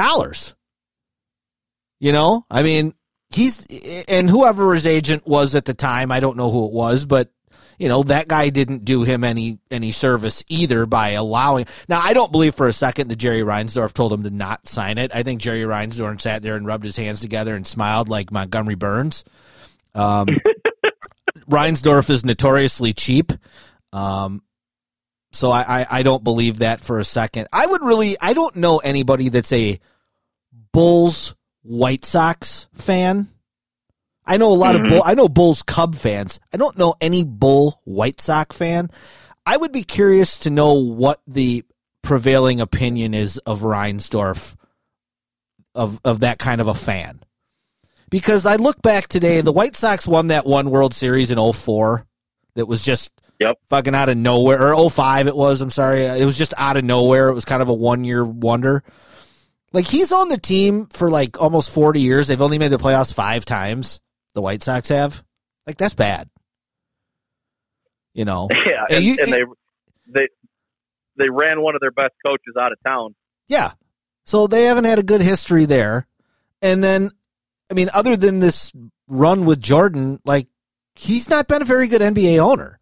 [2.04, 2.96] You know, I mean,
[3.30, 3.66] he's
[4.10, 7.32] and whoever his agent was at the time, I don't know who it was, but
[7.80, 11.66] you know that guy didn't do him any any service either by allowing.
[11.88, 14.98] Now I don't believe for a second that Jerry Reinsdorf told him to not sign
[14.98, 15.16] it.
[15.16, 18.76] I think Jerry Reinsdorf sat there and rubbed his hands together and smiled like Montgomery
[18.76, 19.24] Burns.
[19.96, 20.28] Um,
[21.50, 23.32] Reinsdorf is notoriously cheap.
[23.94, 24.44] Um,
[25.32, 27.48] so I, I, I don't believe that for a second.
[27.54, 29.80] I would really I don't know anybody that's a
[30.74, 31.34] Bulls
[31.64, 33.30] White Sox fan.
[34.26, 34.86] I know a lot Mm-hmm.
[34.86, 35.02] of Bull.
[35.06, 36.40] I know Bulls Cub fans.
[36.54, 38.90] I don't know any Bull White Sox fan.
[39.46, 41.64] I would be curious to know what the
[42.02, 44.56] prevailing opinion is of Reinsdorf,
[45.76, 47.22] of of that kind of a fan.
[48.10, 52.06] Because I look back today, the White Sox won that one World Series in 04
[52.56, 53.58] that was just Yep.
[53.70, 56.04] fucking out of nowhere or 05 it was, I'm sorry.
[56.06, 57.28] It was just out of nowhere.
[57.30, 58.84] It was kind of a one-year wonder.
[59.74, 62.28] Like he's on the team for like almost 40 years.
[62.28, 64.00] They've only made the playoffs 5 times.
[64.34, 65.24] The White Sox have.
[65.68, 66.30] Like that's bad.
[68.14, 68.48] You know.
[68.66, 69.42] Yeah, And and, you- and they
[70.08, 70.28] they
[71.18, 73.16] they ran one of their best coaches out of town.
[73.48, 73.72] Yeah.
[74.26, 76.08] So they haven't had a good history there.
[76.62, 77.12] And then,
[77.70, 78.72] I mean, other than this
[79.08, 80.48] run with Jordan, like
[80.96, 82.80] he's not been a very good NBA owner.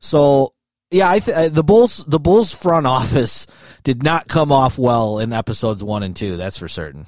[0.00, 0.52] So
[0.90, 3.46] yeah, I th- uh, the Bulls the Bulls front office
[3.84, 6.36] did not come off well in episodes one and two.
[6.36, 7.06] That's for certain.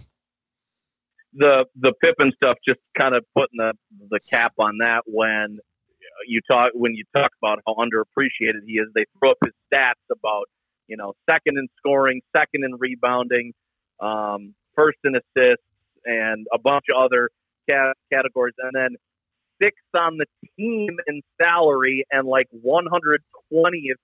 [1.33, 3.73] The the Pippen stuff just kind of putting the
[4.11, 5.59] the cap on that when
[6.27, 8.89] you talk when you talk about how underappreciated he is.
[8.95, 10.45] They throw up his stats about
[10.87, 13.53] you know second in scoring, second in rebounding,
[14.01, 15.65] um, first in assists,
[16.05, 17.31] and a bunch of other
[17.71, 18.97] ca- categories, and then
[19.63, 24.01] sixth on the team in salary and like 120th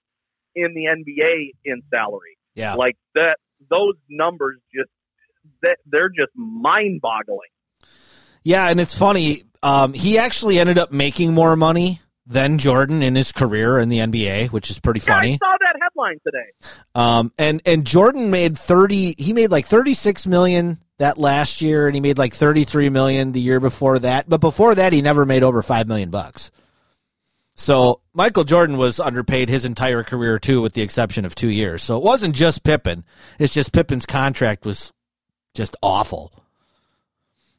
[0.54, 2.36] in the NBA in salary.
[2.54, 2.74] Yeah.
[2.74, 3.36] Like that,
[3.70, 4.90] those numbers just
[5.86, 7.48] they're just mind-boggling.
[8.42, 9.42] Yeah, and it's funny.
[9.62, 13.98] Um, he actually ended up making more money than Jordan in his career in the
[13.98, 15.38] NBA, which is pretty Yeah, I funny.
[15.38, 16.82] saw that headline today.
[16.94, 19.14] Um, and and Jordan made thirty.
[19.18, 22.88] He made like thirty six million that last year, and he made like thirty three
[22.88, 24.28] million the year before that.
[24.28, 26.50] But before that, he never made over five million bucks.
[27.54, 31.82] So Michael Jordan was underpaid his entire career too, with the exception of two years.
[31.82, 33.04] So it wasn't just Pippen.
[33.38, 34.92] It's just Pippen's contract was
[35.54, 36.32] just awful.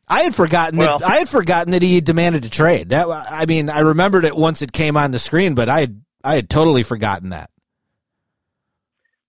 [0.07, 2.89] I had forgotten Well- that I had forgotten that he demanded a trade.
[2.89, 6.01] That I mean, I remembered it once it came on the screen, but I had
[6.23, 7.49] I had totally forgotten that.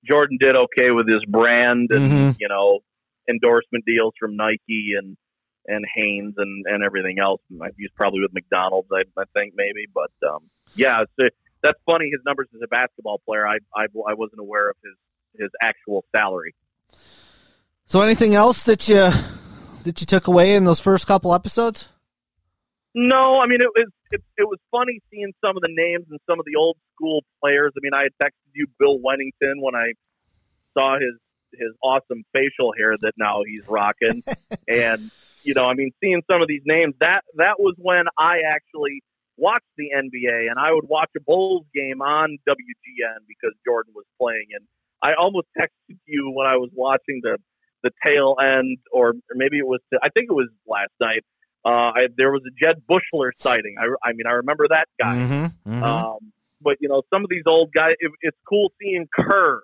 [0.09, 2.37] Jordan did okay with his brand and Mhm.
[2.41, 2.81] you know
[3.29, 5.17] endorsement deals from Nike and
[5.67, 7.41] and Hanes and and everything else.
[7.77, 9.87] He's probably with McDonald's, I, I think maybe.
[9.93, 12.11] But um, yeah, it's, that's funny.
[12.13, 16.05] His numbers as a basketball player, I, I I wasn't aware of his his actual
[16.15, 16.55] salary.
[17.87, 19.11] So anything else that you
[19.85, 21.89] that you took away in those first couple episodes?
[22.95, 26.21] No, I mean it was it, it was funny seeing some of the names and
[26.29, 27.73] some of the old school players.
[27.77, 29.93] I mean, I had texted you Bill Wennington when I
[30.77, 31.19] saw his
[31.53, 34.23] his awesome facial hair that now he's rocking,
[34.69, 35.11] and
[35.45, 39.03] you know, I mean, seeing some of these names that that was when I actually
[39.37, 44.05] watched the NBA, and I would watch a Bulls game on WGN because Jordan was
[44.21, 44.65] playing, and
[45.03, 47.39] I almost texted you when I was watching the
[47.83, 51.23] the tail end, or, or maybe it was I think it was last night.
[51.67, 53.77] Uh, I, there was a Jud Buechler sighting.
[53.79, 55.17] I, I mean, I remember that guy.
[55.17, 55.83] Mm-hmm.
[55.83, 56.19] Um,
[56.61, 59.63] but you know, some of these old guys, it, it's cool seeing Kerr,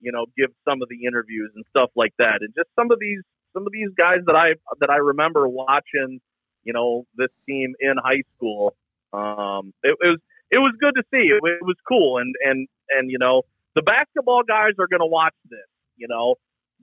[0.00, 2.98] you know, give some of the interviews and stuff like that, and just some of
[3.00, 6.20] these some of these guys that I that I remember watching,
[6.64, 8.74] you know, this team in high school.
[9.12, 10.18] Um, it, it was
[10.50, 11.28] it was good to see.
[11.28, 13.42] It, it was cool, and and and you know,
[13.74, 15.60] the basketball guys are going to watch this.
[15.96, 16.36] You know,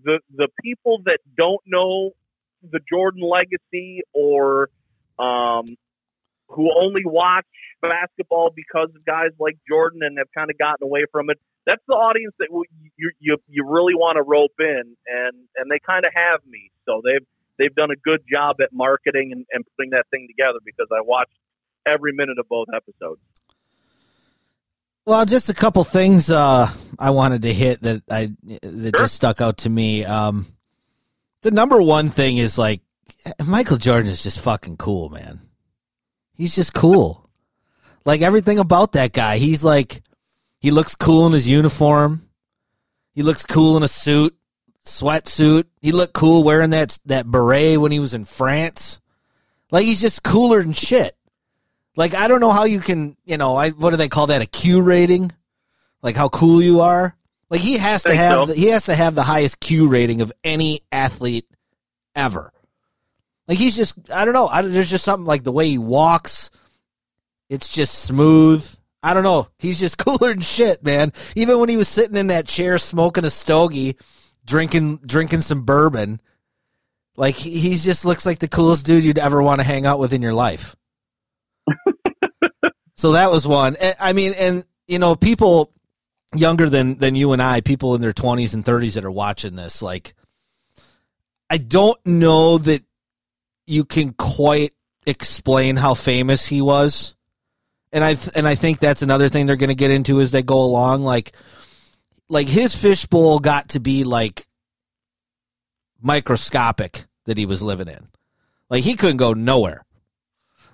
[0.03, 2.11] the the people that don't know
[2.71, 4.69] the Jordan legacy or
[5.19, 5.65] um,
[6.55, 7.45] who only watch
[7.81, 11.37] basketball because of guys like Jordan and have kind of gotten away from it.
[11.65, 12.47] That's the audience that
[12.97, 16.71] you you you really want to rope in, and and they kind of have me.
[16.85, 17.25] So they've
[17.57, 21.01] they've done a good job at marketing and, and putting that thing together because I
[21.01, 21.33] watched
[21.85, 23.21] every minute of both episodes.
[25.05, 26.67] Well, just a couple things uh,
[26.97, 29.03] I wanted to hit that I that Sure.
[29.05, 30.03] just stuck out to me.
[30.03, 30.47] Um,
[31.41, 32.81] the number one thing is like
[33.45, 35.41] Michael Jordan is just fucking cool, man.
[36.35, 37.29] He's just cool.
[38.05, 39.37] like everything about that guy.
[39.37, 40.01] He's like
[40.59, 42.27] he looks cool in his uniform.
[43.13, 44.35] He looks cool in a suit,
[44.85, 45.65] sweatsuit.
[45.81, 48.99] He looked cool wearing that that beret when he was in France.
[49.71, 51.13] Like he's just cooler than shit.
[51.95, 54.41] Like I don't know how you can, you know, I what do they call that
[54.41, 55.31] a Q rating?
[56.01, 57.15] Like how cool you are?
[57.49, 58.45] Like he has to have so.
[58.47, 61.47] the, he has to have the highest Q rating of any athlete
[62.15, 62.51] ever.
[63.47, 64.47] Like he's just I don't know.
[64.47, 66.49] I, there's just something like the way he walks.
[67.49, 68.67] It's just smooth.
[69.03, 69.47] I don't know.
[69.59, 71.13] He's just cooler than shit, man.
[71.35, 73.97] Even when he was sitting in that chair smoking a stogie,
[74.45, 76.19] drinking drinking some bourbon,
[77.15, 80.13] like he just looks like the coolest dude you'd ever want to hang out with
[80.13, 80.75] in your life.
[82.97, 83.75] so that was one.
[83.79, 85.71] Eh, I mean, and you know, people
[86.35, 89.55] younger than than you and I, people in their twenties and thirties that are watching
[89.55, 90.15] this, like,
[91.49, 92.83] I don't know that
[93.67, 94.73] you can quite
[95.05, 97.15] explain how famous he was.
[97.91, 100.43] And I and I think that's another thing they're going to get into as they
[100.43, 101.03] go along.
[101.03, 101.31] Like,
[102.29, 104.45] like his fishbowl got to be like
[106.01, 108.07] microscopic that he was living in.
[108.69, 109.83] Like he couldn't go nowhere.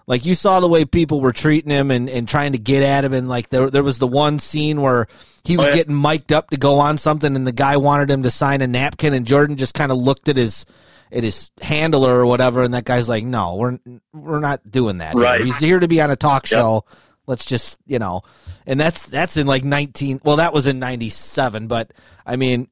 [0.08, 3.06] Like you saw the way people were treating him and, and trying to get at
[3.06, 5.08] him, and like there there was the one scene where
[5.46, 5.76] he was Oh, yeah.
[5.76, 8.68] getting mic'd up to go on something, and the guy wanted him to sign a
[8.68, 10.66] napkin, and Jordan just kind of looked at his
[11.12, 13.80] at his handler or whatever, and that guy's like, "No, we're
[14.14, 15.14] we're not doing that.
[15.14, 15.24] here.
[15.24, 15.42] Right.
[15.44, 16.86] He's here to be on a talk show.
[17.28, 18.22] Let's just you know."
[18.66, 20.22] And that's that's in like nineteen.
[20.24, 21.92] Well, that was in ninety seven, but
[22.26, 22.68] I mean,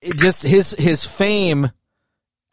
[0.00, 1.70] it just his his fame.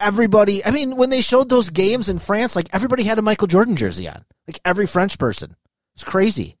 [0.00, 3.46] Everybody, I mean, when they showed those games in France, like everybody had a Michael
[3.46, 5.56] Jordan jersey on, like every French person.
[5.94, 6.56] It's crazy.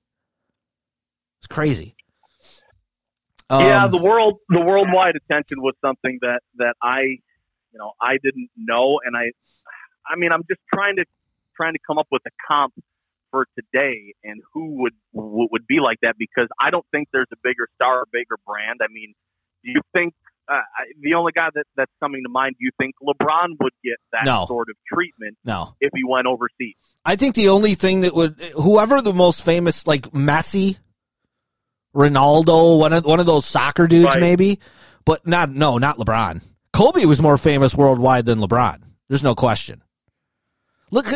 [1.40, 1.96] It's crazy.
[3.50, 7.18] yeah, Um, the world the worldwide attention was something that that I,
[7.74, 9.32] you know, I didn't know, and I,
[10.10, 11.04] I mean, I'm just trying to
[11.56, 12.72] trying to come up with a comp
[13.30, 17.36] for today and who would would be like that because I don't think there's a
[17.42, 18.78] bigger star or bigger brand.
[18.82, 19.12] I mean,
[19.64, 20.14] do you think?
[20.46, 20.56] Uh,
[21.00, 24.26] the only guy that, that's coming to mind, do you think LeBron would get that
[24.26, 24.44] No.
[24.46, 26.74] sort of treatment no, if he went overseas?
[27.02, 30.76] I think the only thing that would whoever the most famous like Messi,
[31.96, 34.20] Ronaldo, one of one of those soccer dudes Right.
[34.20, 34.60] maybe,
[35.06, 36.42] but not no, not LeBron.
[36.74, 38.82] Kobe was more famous worldwide than LeBron.
[39.08, 39.80] There's no question.
[40.90, 41.06] Look,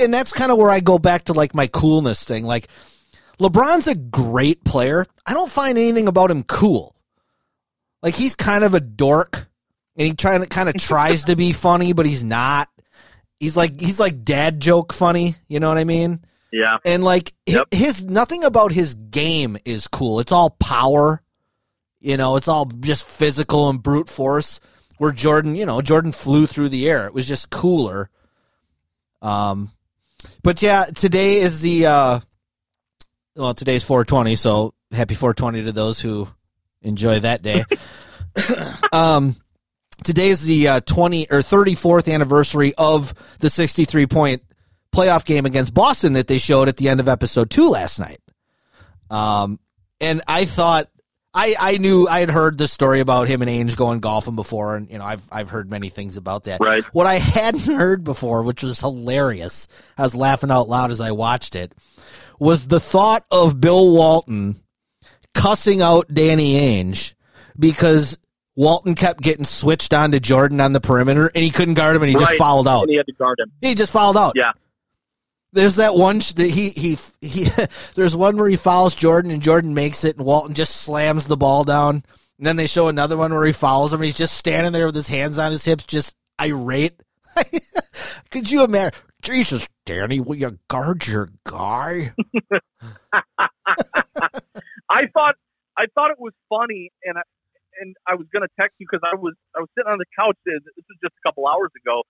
[0.00, 2.44] and that's kind of where I go back to like my coolness thing.
[2.44, 2.68] Like
[3.38, 5.04] LeBron's a great player.
[5.26, 6.94] I don't find anything about him cool.
[8.02, 9.48] Like he's kind of a dork,
[9.96, 12.68] and he trying to kind of tries to be funny, but he's not.
[13.40, 15.34] He's like he's like dad joke funny.
[15.48, 16.24] You know what I mean?
[16.50, 17.74] Yeah, And like Yep.
[17.74, 20.18] his nothing about his game is cool.
[20.20, 21.22] It's all power.
[22.00, 24.58] You know, it's all just physical and brute force.
[24.98, 27.06] Where Jordan, you know, Jordan flew through the air.
[27.06, 28.10] It was just cooler.
[29.22, 29.72] Um,
[30.42, 32.20] but yeah, today is the uh,
[33.36, 34.34] well, today's 420.
[34.34, 36.28] So happy 420 to those who
[36.82, 37.64] enjoy that day.
[38.92, 39.36] um,
[40.04, 44.42] today is the uh, 20 or 34th anniversary of the 63 point
[44.92, 48.18] playoff game against Boston that they showed at the end of episode two last night.
[49.10, 49.58] Um,
[50.00, 50.88] and I thought
[51.34, 54.76] I I knew I had heard the story about him and Ainge going golfing before,
[54.76, 56.60] and you know I've I've heard many things about that.
[56.60, 56.84] Right.
[56.94, 61.12] What I hadn't heard before, which was hilarious, I was laughing out loud as I
[61.12, 61.74] watched it,
[62.38, 64.60] was the thought of Bill Walton
[65.34, 67.14] cussing out Danny Ainge
[67.58, 68.18] because
[68.56, 72.02] Walton kept getting switched on to Jordan on the perimeter, and he couldn't guard him,
[72.02, 72.82] and he just fouled out.
[72.82, 73.52] and he had to guard him.
[73.60, 74.32] He just fouled out.
[74.34, 74.52] Yeah.
[75.52, 77.48] There's that one sh- that he he he.
[77.94, 81.36] there's one where he fouls Jordan and Jordan makes it, and Walton just slams the
[81.36, 82.02] ball down.
[82.38, 84.86] And then they show another one where he fouls him, and he's just standing there
[84.86, 87.02] with his hands on his hips, just irate.
[88.30, 89.00] Could you imagine?
[89.22, 92.12] Jesus, Danny, will you guard your guy?
[94.88, 95.34] I thought
[95.76, 97.22] I thought it was funny, and I,
[97.80, 100.36] and I was to text you because I was I was sitting on the couch.
[100.44, 102.02] This this was just a couple hours ago,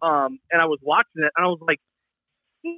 [0.00, 1.80] um, and I was watching it, and I was like,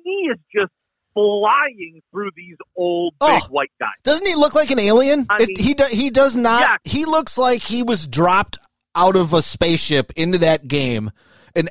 [0.04, 0.72] he is just
[1.14, 3.46] flying through these old big Oh.
[3.48, 3.88] white guys.
[4.04, 5.26] Doesn't he look like an alien?
[5.40, 6.60] It- mean- he do, he does not.
[6.60, 6.76] Yeah.
[6.84, 8.58] He looks like he was dropped
[8.94, 11.10] out of a spaceship into that game,
[11.54, 11.70] and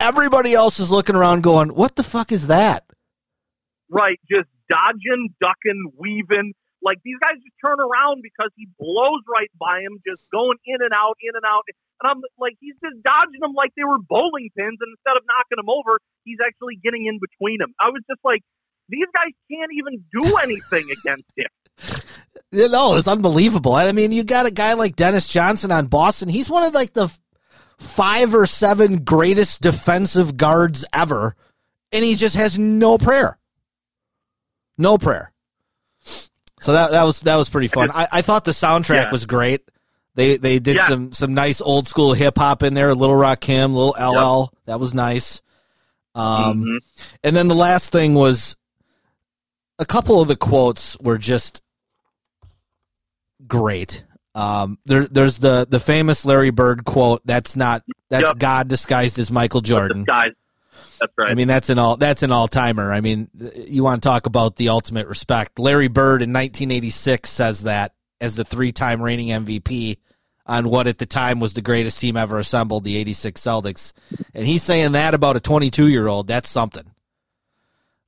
[0.00, 2.84] everybody else is looking around, going, "What the fuck is that?"
[3.88, 6.54] Right, just dodging, ducking, weaving.
[6.82, 10.82] Like these guys just turn around because he blows right by him, just going in
[10.82, 11.62] and out, in and out.
[12.02, 15.22] And I'm like, he's just dodging them like they were bowling pins, and instead of
[15.22, 17.72] knocking them over, he's actually getting in between them.
[17.78, 18.40] I was just like,
[18.88, 21.46] these guys can't even do anything against him.
[22.54, 23.72] You know, it's unbelievable.
[23.74, 26.28] I mean, you got a guy like Dennis Johnson on Boston.
[26.28, 27.10] He's one of like the
[27.78, 31.34] five or seven greatest defensive guards ever,
[31.92, 33.38] and he just has no prayer.
[34.76, 35.32] No prayer.
[36.60, 37.90] So that that was that was pretty fun.
[37.94, 39.10] I, I thought the soundtrack Yeah.
[39.10, 39.62] was great.
[40.14, 40.88] They they did Yeah.
[40.88, 42.94] some some nice old school hip hop in there.
[42.94, 44.52] Little Rakim, Little LL.
[44.66, 45.40] That was nice.
[46.14, 46.78] Um, Mhm.
[47.24, 48.56] and then the last thing was
[49.78, 51.62] a couple of the quotes were just
[53.46, 54.04] great.
[54.34, 57.20] Um, there, there's the the famous Larry Bird quote.
[57.24, 58.38] That's not that's Yep.
[58.38, 60.04] God disguised as Michael Jordan.
[60.06, 61.30] That's right.
[61.30, 62.92] I mean, that's an all that's an all timer.
[62.92, 63.28] I mean,
[63.66, 65.58] you want to talk about the ultimate respect.
[65.58, 67.92] Larry Bird in 1986 says that
[68.22, 69.98] as the three time reigning MVP
[70.46, 73.92] on what at the time was the greatest team ever assembled, the 86 Celtics.
[74.32, 76.28] And he's saying that about a 22 year old.
[76.28, 76.90] That's something.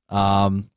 [0.09, 0.71] Um,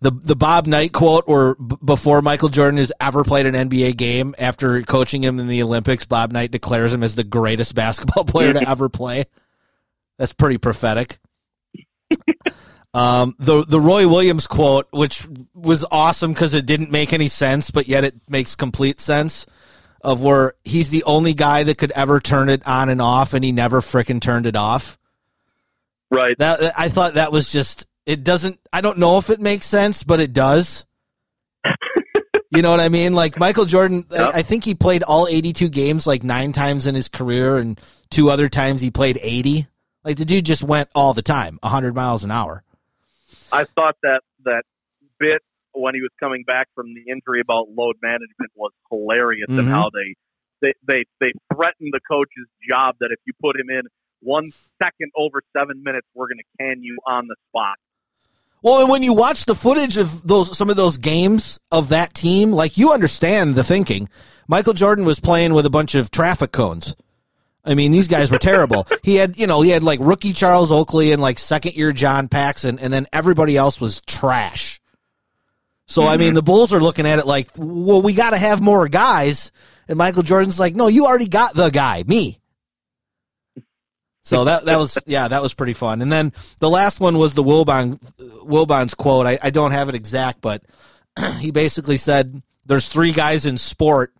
[0.00, 3.96] the the Bob Knight quote, or b- before Michael Jordan has ever played an NBA
[3.96, 8.24] game, after coaching him in the Olympics, Bob Knight declares him as the greatest basketball
[8.24, 9.24] player to ever play.
[10.18, 11.18] That's pretty prophetic.
[12.94, 17.70] Um, the the Roy Williams quote, which was awesome because it didn't make any sense,
[17.70, 19.46] but yet it makes complete sense.
[20.04, 23.44] Of where he's the only guy that could ever turn it on and off, and
[23.44, 24.98] he never fricking turned it off.
[26.10, 26.36] right.
[26.38, 28.58] That I thought that was just it doesn't.
[28.72, 30.84] I don't know if it makes sense, but it does.
[32.50, 33.14] you know what I mean?
[33.14, 36.94] Like Michael Jordan, I, I think he played all eighty-two games like nine times in
[36.94, 37.80] his career, and
[38.10, 39.68] two other times he played eighty.
[40.04, 42.64] Like the dude just went all the time, hundred miles an hour.
[43.52, 44.62] I thought that that
[45.18, 45.42] bit
[45.74, 49.58] when he was coming back from the injury about load management was hilarious Mhm.
[49.60, 50.14] and how they,
[50.60, 53.82] they they they threatened the coach's job that if you put him in
[54.20, 54.50] one
[54.82, 57.76] second over seven minutes, we're going to can you on the spot.
[58.62, 62.14] Well, and when you watch the footage of those some of those games of that
[62.14, 64.08] team, like you understand the thinking.
[64.48, 66.94] Michael Jordan was playing with a bunch of traffic cones.
[67.64, 68.86] I mean, these guys were terrible.
[69.02, 72.28] he had, you know, he had like rookie Charles Oakley and like second year John
[72.28, 74.80] Paxson, and then everybody else was trash.
[75.86, 76.36] So I mean, mm-hmm.
[76.36, 79.52] the Bulls are looking at it like, well, we got to have more guys,
[79.88, 82.38] and Michael Jordan's like, no, you already got the guy, me.
[84.24, 86.00] So that that was yeah that was pretty fun.
[86.00, 88.00] And then the last one was the Wilbon
[88.44, 89.26] Wilbon's quote.
[89.26, 90.62] I, I don't have it exact, but
[91.38, 94.14] he basically said there's three guys in sport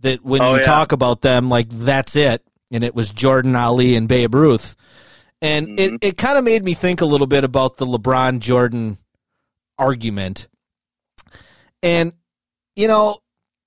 [0.00, 0.62] that when Oh, you yeah.
[0.62, 2.42] talk about them, like that's it.
[2.72, 4.74] And it was Jordan Ali and Babe Ruth.
[5.40, 5.96] And it, mm-hmm.
[6.00, 8.98] it kind of made me think a little bit about the LeBron Jordan
[9.78, 10.48] argument.
[11.82, 12.12] And
[12.76, 13.18] you know,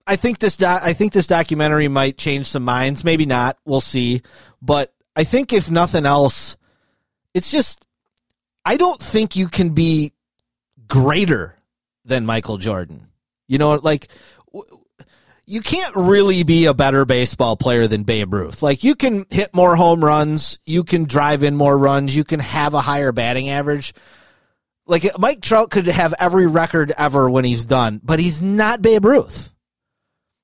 [0.07, 3.03] I think this doc- I think this documentary might change some minds.
[3.03, 3.57] Maybe not.
[3.65, 4.21] We'll see.
[4.61, 6.57] But I think if nothing else,
[7.33, 7.85] it's just
[8.63, 10.13] I don't think you can be
[10.87, 11.55] greater
[12.03, 13.07] than Michael Jordan.
[13.47, 14.07] You know, like
[14.53, 14.84] w-
[15.47, 18.63] you can't really be a better baseball player than Babe Ruth.
[18.63, 22.39] Like you can hit more home runs, you can drive in more runs, you can
[22.39, 23.93] have a higher batting average.
[24.87, 29.05] Like Mike Trout could have every record ever when he's done, but he's not Babe
[29.05, 29.51] Ruth.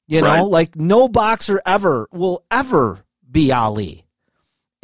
[0.07, 0.41] You know, Right.
[0.41, 4.05] like no boxer ever will ever be Ali.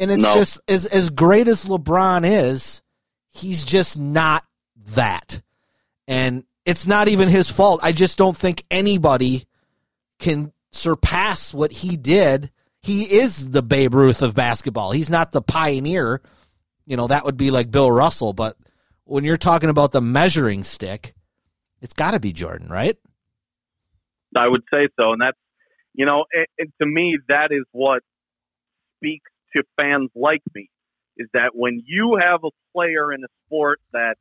[0.00, 0.32] And it's No.
[0.34, 2.82] just as as great as LeBron is,
[3.30, 4.44] he's just not
[4.94, 5.42] that.
[6.06, 7.80] And it's not even his fault.
[7.82, 9.46] I just don't think anybody
[10.18, 12.50] can surpass what he did.
[12.82, 14.92] He is the Babe Ruth of basketball.
[14.92, 16.22] He's not the pioneer.
[16.86, 18.56] You know, that would be like Bill Russell, but
[19.04, 21.14] when you're talking about the measuring stick,
[21.80, 22.96] it's got to be Jordan, right?
[24.36, 25.38] I would say so, and that's
[25.94, 28.02] you know, and, and to me, that is what
[28.96, 30.70] speaks to fans like me.
[31.16, 34.14] Is that when you have a player in a sport that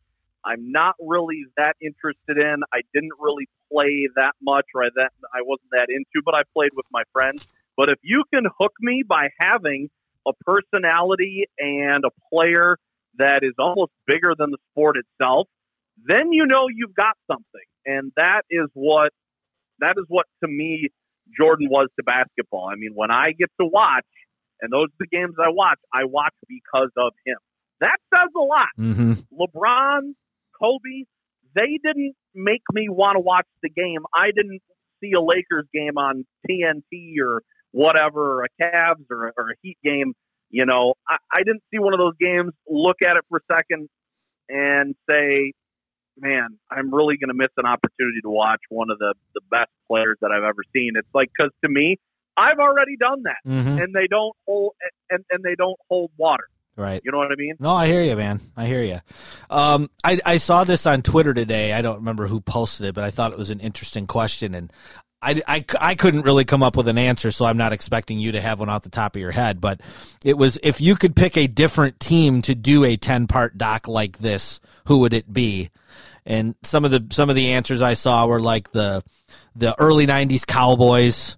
[0.43, 5.11] I'm not really that interested in, I didn't really play that much, or I that
[5.33, 7.45] I wasn't that into, but I played with my friends.
[7.75, 9.89] But if you can hook me by having
[10.27, 12.77] a personality and a player
[13.17, 15.47] that is almost bigger than the sport itself,
[16.05, 19.11] then you know you've got something, and that is what
[19.79, 20.89] that is what to me
[21.39, 22.69] Jordan was to basketball.
[22.71, 24.05] I mean, when I get to watch,
[24.61, 27.37] and those are the games I watch, I watch because of him.
[27.81, 28.67] That says a lot.
[28.79, 29.13] Mm-hmm.
[29.39, 30.13] LeBron,
[30.59, 31.05] Kobe,
[31.55, 33.99] they didn't make me want to watch the game.
[34.13, 34.61] I didn't
[35.01, 37.41] see a Lakers game on TNT or
[37.71, 40.13] whatever, or a Cavs or, or a Heat game.
[40.49, 43.53] You know, I, I didn't see one of those games, look at it for a
[43.53, 43.89] second,
[44.49, 45.51] and say,
[46.17, 49.69] man, I'm really going to miss an opportunity to watch one of the, the best
[49.87, 50.93] players that I've ever seen.
[50.95, 51.97] It's like, because to me,
[52.35, 53.37] I've already done that.
[53.45, 53.79] Mm-hmm.
[53.79, 54.73] And they don't hold
[55.09, 56.45] and, and they don't hold water.
[56.77, 57.01] Right.
[57.03, 57.55] You know what I mean?
[57.59, 58.39] No, I hear you, man.
[58.55, 58.99] I hear you.
[59.49, 61.73] Um, I, I saw this on Twitter today.
[61.73, 64.71] I don't remember who posted it, but I thought it was an interesting question, and
[65.19, 68.33] I, I, I couldn't really come up with an answer, so I'm not expecting you
[68.33, 69.59] to have one off the top of your head.
[69.59, 69.81] But
[70.23, 73.87] it was if you could pick a different team to do a 10 part doc
[73.87, 75.71] like this, who would it be?
[76.27, 79.01] And some of the some of the answers I saw were like the
[79.55, 81.37] the early '90s Cowboys.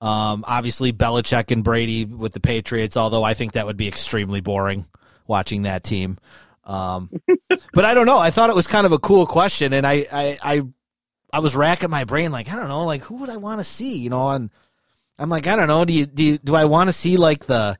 [0.00, 4.40] Um, obviously Belichick and Brady with the Patriots, although I think that would be extremely
[4.40, 4.86] boring
[5.26, 6.18] watching that team.
[6.64, 7.10] Um,
[7.72, 8.18] but I don't know.
[8.18, 10.62] I thought it was kind of a cool question, and I, I, I,
[11.32, 13.64] I was racking my brain, like I don't know, like who would I want to
[13.64, 14.30] see, you know?
[14.30, 14.50] And
[15.18, 15.84] I'm like, I don't know.
[15.84, 17.78] Do you do you, do I want to see like the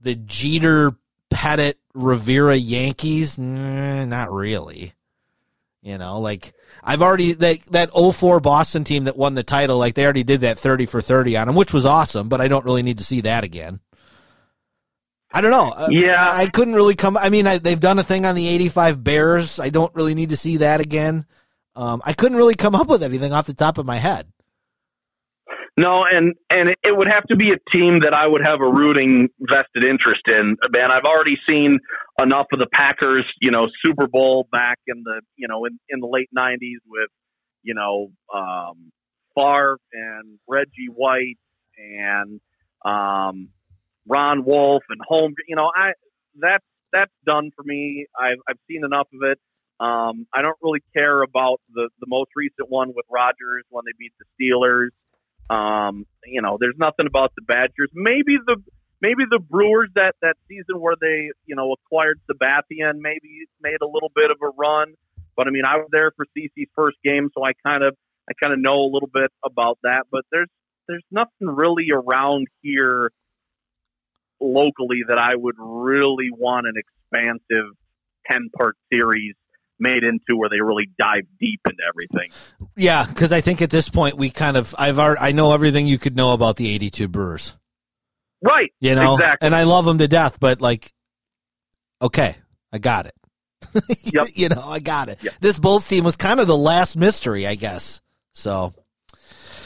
[0.00, 0.92] the Jeter
[1.32, 3.38] Pettitte Rivera Yankees?
[3.38, 4.92] Nah, not really.
[5.82, 6.52] You know, like
[6.84, 10.42] I've already that that 04 Boston team that won the title, like they already did
[10.42, 13.04] that 30 for 30 on them, which was awesome, but I don't really need to
[13.04, 13.80] see that again.
[15.32, 15.70] I don't know.
[15.70, 16.30] Uh, Yeah.
[16.30, 17.16] I, I couldn't really come.
[17.16, 19.58] I mean, I, they've done a thing on the '85 Bears.
[19.58, 21.24] I don't really need to see that again.
[21.74, 24.26] Um, I couldn't really come up with anything off the top of my head.
[25.76, 28.68] No, and and it would have to be a team that I would have a
[28.68, 30.56] rooting vested interest in.
[30.72, 31.76] Man, I've already seen
[32.22, 36.00] enough of the Packers, you know, Super Bowl back in the you know in, in
[36.00, 37.10] the late '90s with
[37.62, 38.92] you know um,
[39.36, 41.38] Favre and Reggie White
[41.78, 42.40] and
[42.84, 43.48] um,
[44.06, 45.34] Ron Wolf and Holm.
[45.48, 45.92] You know, I
[46.38, 48.06] that's that's done for me.
[48.18, 49.38] I've I've seen enough of it.
[49.78, 53.92] Um, I don't really care about the the most recent one with Rodgers when they
[53.98, 54.90] beat the Steelers.
[55.48, 57.90] Um, you know, there's nothing about the Badgers.
[57.92, 58.56] Maybe the
[59.00, 63.80] maybe the Brewers that that season where they you know acquired Sabathia and maybe made
[63.82, 64.94] a little bit of a run.
[65.36, 67.96] But I mean, I was there for CC's first game, so I kind of
[68.28, 70.04] I kind of know a little bit about that.
[70.10, 70.48] But there's
[70.88, 73.10] there's nothing really around here
[74.40, 77.74] locally that I would really want an expansive
[78.28, 79.34] ten part series
[79.78, 82.30] made into where they really dive deep into everything.
[82.76, 85.86] Yeah, because I think at this point we kind of I've already, I know everything
[85.86, 87.56] you could know about the '82 Brewers.
[88.42, 88.72] Right.
[88.80, 89.46] You know, exactly.
[89.46, 90.90] and I love them to death, but like,
[92.00, 92.36] okay,
[92.72, 93.14] I got it.
[94.12, 94.26] Yep.
[94.34, 95.22] you know, I got it.
[95.22, 95.34] Yep.
[95.40, 98.00] This Bulls team was kind of the last mystery, I guess.
[98.32, 98.72] So,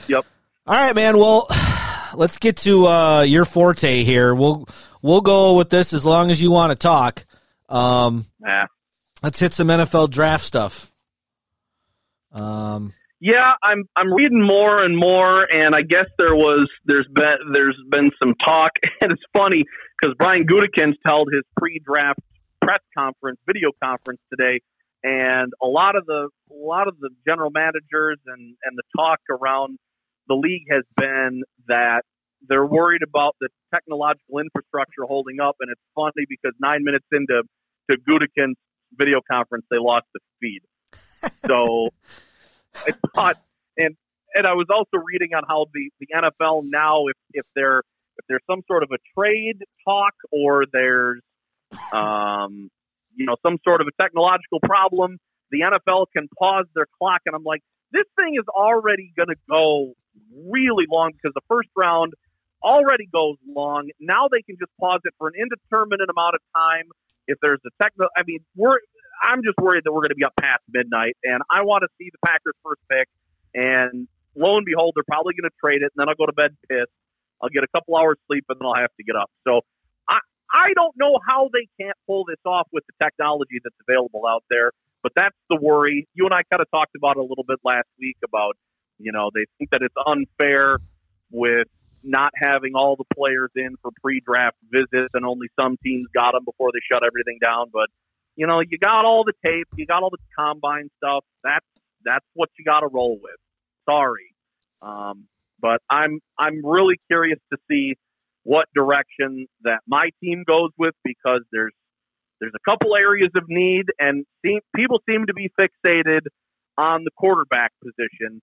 [0.09, 0.27] Yep.
[0.67, 1.17] all right, man.
[1.17, 1.47] Well,
[2.15, 4.35] let's get to uh, your forte here.
[4.35, 4.67] We'll
[5.03, 7.25] we'll go with this as long as you want to talk.
[7.69, 8.67] Um, Yeah.
[9.23, 10.93] let's hit some NFL draft stuff.
[12.33, 12.93] Um,
[13.25, 17.81] Yeah, I'm I'm reading more and more, and I guess there was there's been there's
[17.89, 19.65] been some talk, and it's funny
[19.97, 22.21] because Brian Gutekunst held his pre-draft
[22.61, 24.61] press conference, video conference today,
[25.03, 29.21] and a lot of the a lot of the general managers and and the talk
[29.31, 29.79] around
[30.29, 32.03] the league has been that
[32.47, 37.43] they're worried about the technological infrastructure holding up, and it's funny because nine minutes into
[37.91, 38.61] to Gutekunst's
[38.93, 40.61] video conference, they lost the feed.
[41.47, 41.89] So
[42.75, 43.37] I thought,
[43.77, 43.97] and
[44.35, 47.83] and I was also reading on how the the NFL now, if if there
[48.17, 51.21] if there's some sort of a trade talk or there's
[51.93, 52.71] um
[53.15, 55.19] you know some sort of a technological problem,
[55.51, 57.63] the NFL can pause their clock, and I'm like,
[57.93, 59.95] this thing is already going to go
[60.47, 62.15] really long because the first round
[62.63, 63.91] already goes long.
[64.01, 66.89] Now they can just pause it for an indeterminate amount of time.
[67.27, 68.79] If there's a techno, I mean, we're
[69.23, 71.89] I'm just worried that we're going to be up past midnight, and I want to
[71.99, 73.09] see the Packers first pick.
[73.55, 76.33] And lo and behold, they're probably going to trade it, and then I'll go to
[76.33, 76.93] bed pissed.
[77.43, 79.31] I'll get a couple hours sleep, and then I'll have to get up.
[79.47, 79.63] So
[80.09, 80.19] I
[80.53, 84.45] I don't know how they can't pull this off with the technology that's available out
[84.51, 84.73] there,
[85.03, 86.09] but that's the worry.
[86.15, 88.57] You and I kind of talked about it a little bit last week about
[88.99, 90.79] you know they think that it's unfair
[91.31, 91.69] with
[92.05, 96.45] not having all the players in for pre-draft visits, and only some teams got them
[96.45, 97.67] before they shut everything down.
[97.73, 97.89] But
[98.37, 101.25] you know, you got all the tape, you got all the combine stuff.
[101.43, 101.67] That's
[102.05, 103.37] that's what you got to roll with.
[103.89, 104.35] Sorry,
[104.83, 105.27] um,
[105.61, 107.95] but I'm I'm really curious to see
[108.43, 111.73] what direction that my team goes with because there's
[112.41, 116.21] there's a couple areas of need, and seem, people seem to be fixated
[116.77, 118.43] on the quarterback position,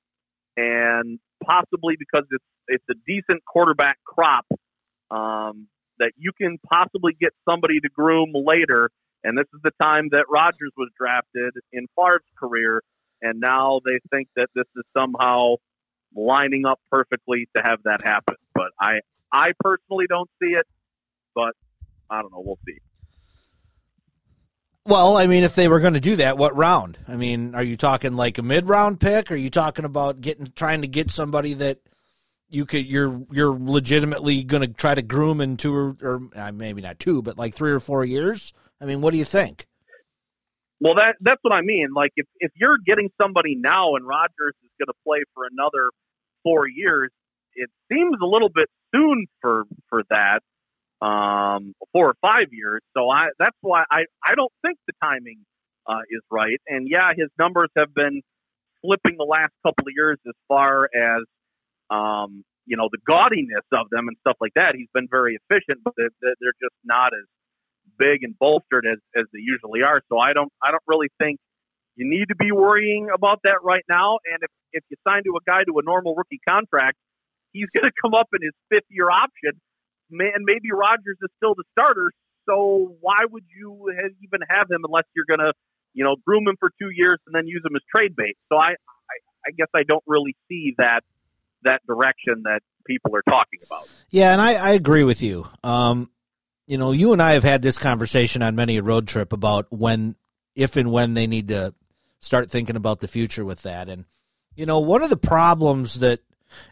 [0.57, 4.45] and possibly because it's it's a decent quarterback crop
[5.09, 5.67] um,
[5.99, 8.89] that you can possibly get somebody to groom later.
[9.23, 12.81] And this is the time that Rodgers was drafted in Favre's career,
[13.21, 15.55] and now they think that this is somehow
[16.15, 18.35] lining up perfectly to have that happen.
[18.53, 20.65] But I I personally don't see it,
[21.35, 21.53] but
[22.09, 22.41] I don't know.
[22.43, 22.79] We'll see.
[24.86, 26.97] Well, I mean, if they were going to do that, what round?
[27.07, 29.32] I mean, are you talking like a mid-round pick?
[29.32, 31.79] Are you talking about getting trying to get somebody that
[32.49, 36.51] you could you're you're legitimately going to try to groom in two or, or uh,
[36.51, 38.53] maybe not two, but like three or four years?
[38.82, 39.67] I mean, what do you think?
[40.79, 41.89] Well, that that's what I mean.
[41.95, 45.91] Like if if you're getting somebody now and Rodgers is going to play for another
[46.43, 47.11] four years,
[47.53, 50.39] it seems a little bit soon for for that.
[51.02, 52.82] Um, four or five years.
[52.95, 55.39] So I that's why I I don't think the timing
[55.88, 56.62] uh, is right.
[56.68, 58.22] And yeah, his numbers have been
[58.86, 61.24] slipping the last couple of years as far as
[61.89, 64.76] um, you know the gaudiness of them and stuff like that.
[64.76, 67.26] He's been very efficient, but they're, they're just not as
[67.97, 70.02] big and bolstered as, as they usually are.
[70.10, 71.39] So I don't I don't really think
[71.95, 74.20] you need to be worrying about that right now.
[74.32, 76.97] And if if you sign to a guy to a normal rookie contract,
[77.54, 79.60] he's going to come up in his fifth year option,
[80.12, 80.43] man.
[80.45, 82.12] Maybe Rodgers is still the starter.
[82.47, 83.88] So why would you
[84.22, 85.53] even have him unless you're going to,
[85.93, 88.38] you know, groom him for two years and then use him as trade bait?
[88.51, 89.16] So I, I,
[89.47, 91.01] I guess I don't really see that
[91.64, 93.88] that direction that people are talking about.
[94.09, 95.47] Yeah, and I, I agree with you.
[95.64, 96.09] Um,
[96.66, 99.68] you know, you and I have had this conversation on many a road trip about
[99.72, 100.16] when,
[100.55, 101.74] if and when they need to
[102.20, 103.89] start thinking about the future with that.
[103.89, 104.05] And,
[104.55, 106.20] you know, one of the problems that,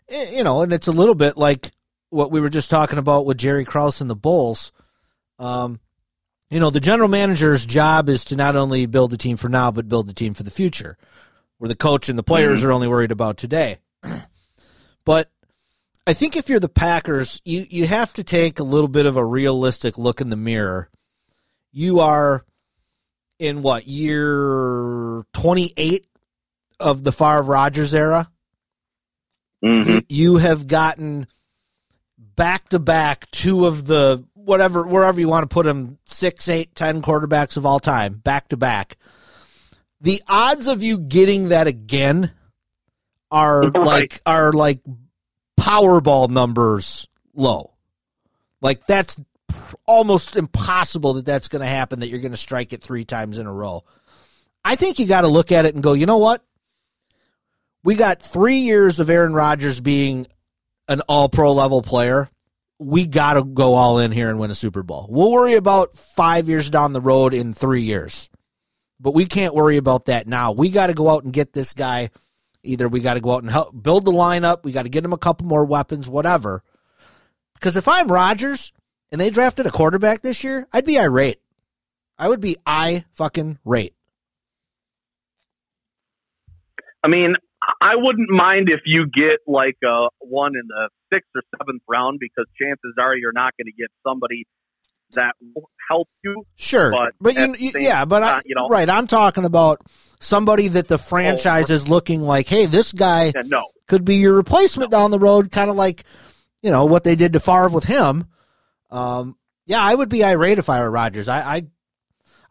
[0.08, 1.72] eh, you know, and it's a little bit like
[2.10, 4.72] what we were just talking about with Jerry Krause and the Bulls.
[5.38, 5.80] Um,
[6.50, 9.72] you know, the general manager's job is to not only build the team for now,
[9.72, 10.98] but build the team for the future,
[11.58, 13.78] where the coach and the players are only worried about today.
[15.06, 15.30] but
[16.08, 19.16] I think if you're the Packers, you, you have to take a little bit of
[19.16, 20.90] a realistic look in the mirror.
[21.72, 22.44] You are
[23.38, 26.08] in what, year 28
[26.80, 28.32] of the Favre Rodgers era?
[29.64, 30.00] Mm-hmm.
[30.10, 31.28] You have gotten
[32.40, 36.74] back to back two of the whatever wherever you want to put them six, eight,
[36.74, 38.96] ten quarterbacks of all time back to back.
[40.00, 42.32] The odds of you getting that again
[43.30, 43.76] are Right.
[43.76, 44.80] like are like
[45.60, 47.74] Powerball numbers low.
[48.62, 49.20] Like that's
[49.86, 52.00] almost impossible that that's going to happen.
[52.00, 53.84] That you're going to strike it three times in a row.
[54.64, 56.42] I think you got to look at it and go, you know what?
[57.84, 60.28] We got three years of Aaron Rodgers being
[60.90, 62.30] an all pro level player.
[62.80, 65.06] We got to go all in here and win a Super Bowl.
[65.10, 68.30] We'll worry about five years down the road in three years,
[69.00, 70.52] but we can't worry about that now.
[70.52, 72.10] We got to go out and get this guy.
[72.64, 75.06] Either we got to go out and help build the lineup, we got to get
[75.06, 76.62] him a couple more weapons, whatever.
[77.54, 78.74] Because if I'm Rodgers
[79.12, 81.40] and they drafted a quarterback this year, I'd be irate.
[82.18, 83.94] I would be I fucking rate.
[87.04, 87.36] I mean,
[87.82, 92.20] I wouldn't mind if you get like a one in the sixth or seventh round
[92.20, 94.46] because chances are you're not going to get somebody
[95.14, 96.44] that will help you.
[96.56, 98.90] Sure, But but, you, you- yeah, but I, you know- right.
[98.90, 99.82] I'm talking about
[100.20, 102.48] somebody that the franchise is looking like.
[102.48, 106.04] Hey, this guy And no, could be your replacement down the road, kind of like
[106.62, 108.26] you know what they did to Favre with him.
[108.92, 109.36] Um,
[109.66, 111.28] yeah, I would be irate if I were Rodgers.
[111.28, 111.62] I, I,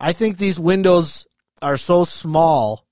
[0.00, 1.26] I think these windows
[1.62, 2.84] are so small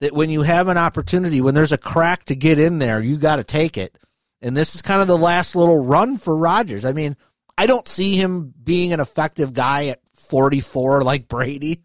[0.00, 3.16] that when you have an opportunity, when there's a crack to get in there, you
[3.16, 3.96] got to take it.
[4.42, 6.84] And this is kind of the last little run for Rodgers.
[6.84, 7.16] I mean,
[7.58, 11.82] I don't see him being an effective guy at 44 like Brady.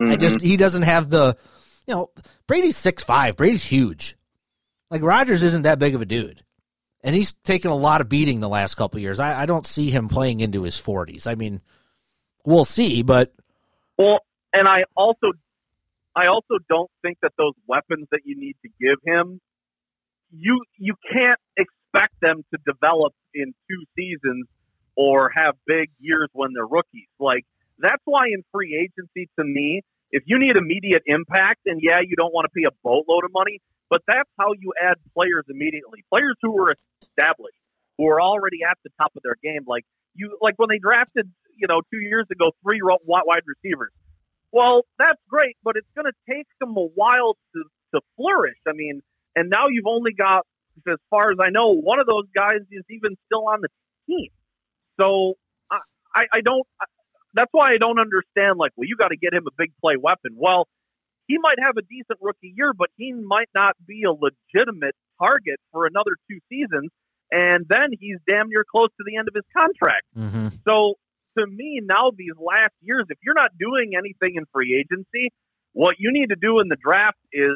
[0.00, 0.20] I Mm-hmm.
[0.20, 1.36] just he doesn't have the,
[1.86, 2.08] you know,
[2.46, 3.36] Brady's six five.
[3.36, 4.16] Brady's huge.
[4.90, 6.42] Like Rodgers isn't that big of a dude,
[7.04, 9.20] and he's taken a lot of beating the last couple of years.
[9.20, 11.26] I, I don't see him playing into his forties.
[11.26, 11.60] I mean,
[12.46, 13.34] we'll see, but
[13.98, 14.20] Well,
[14.54, 15.32] and I also,
[16.16, 19.40] I also don't think that those weapons that you need to give him,
[20.30, 24.46] you you can't expect them to develop in two seasons
[24.96, 27.08] or have big years when they're rookies.
[27.18, 27.44] Like
[27.78, 32.16] that's why in free agency, to me, if you need immediate impact, and yeah, you
[32.16, 36.04] don't want to pay a boatload of money, but that's how you add players immediately.
[36.12, 37.58] Players who are established,
[37.98, 39.84] who are already at the top of their game, like
[40.14, 43.92] you, like when they drafted, you know, two years ago, three wide receivers.
[44.52, 47.62] Well, that's great, but it's going to take them a while to,
[47.94, 48.58] to flourish.
[48.66, 49.00] I mean,
[49.36, 50.46] and now you've only got,
[50.88, 53.68] as far as I know, one of those guys is even still on the
[54.06, 54.30] team.
[55.00, 55.34] So
[55.70, 55.78] I,
[56.14, 56.66] I, I don't.
[57.32, 58.58] That's why I don't understand.
[58.58, 60.34] Like, well, you got to get him a big play weapon.
[60.36, 60.66] Well,
[61.28, 65.60] he might have a decent rookie year, but he might not be a legitimate target
[65.70, 66.90] for another two seasons.
[67.30, 70.02] And then he's damn near close to the end of his contract.
[70.18, 70.48] Mm-hmm.
[70.66, 70.94] So
[71.38, 75.32] to me, now these last years, if you're not doing anything in free agency,
[75.72, 77.52] what you need to do in the draft is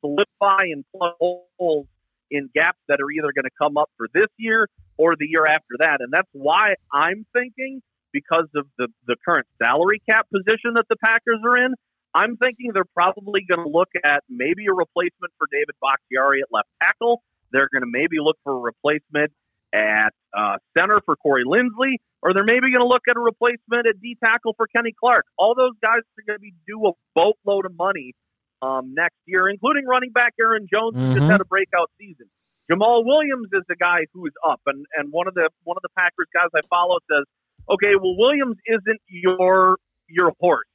[0.00, 1.86] solidify and plug holes
[2.30, 4.68] in gaps that are either going to come up for this year
[4.98, 5.98] or the year after that.
[6.00, 10.96] And that's why I'm thinking, because of the, the current salary cap position that the
[10.96, 11.74] Packers are in,
[12.14, 16.48] I'm thinking they're probably going to look at maybe a replacement for David Bakhtiari at
[16.50, 17.22] left tackle.
[17.52, 19.32] They're going to maybe look for a replacement
[19.72, 23.86] at uh, center for Corey Linsley, or they're maybe going to look at a replacement
[23.86, 25.24] at D tackle for Kenny Clark.
[25.38, 28.14] All those guys are going to be due a boatload of money
[28.62, 31.32] um, next year, including running back Aaron Jones, who just Mhm.
[31.32, 32.26] had a breakout season.
[32.70, 35.82] Jamaal Williams is the guy who is up, and and one of the one of
[35.82, 37.24] the Packers guys I follow says,
[37.68, 39.76] okay, well Williams isn't your
[40.08, 40.66] your horse.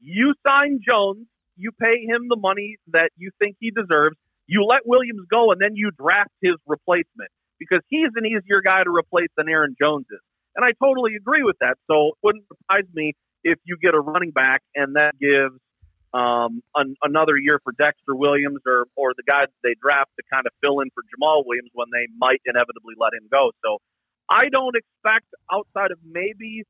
[0.00, 1.26] You sign Jones,
[1.56, 4.16] you pay him the money that you think he deserves.
[4.46, 8.82] You let Williams go, and then you draft his replacement because he's an easier guy
[8.82, 10.20] to replace than Aaron Jones is.
[10.56, 11.76] And I totally agree with that.
[11.90, 15.54] So it wouldn't surprise me if you get a running back and that gives
[16.12, 20.46] um, an, another year for Dexter Williams or, or the guys they draft to kind
[20.46, 23.52] of fill in for Jamaal Williams when they might inevitably let him go.
[23.64, 23.78] So
[24.28, 26.64] I don't expect outside of maybe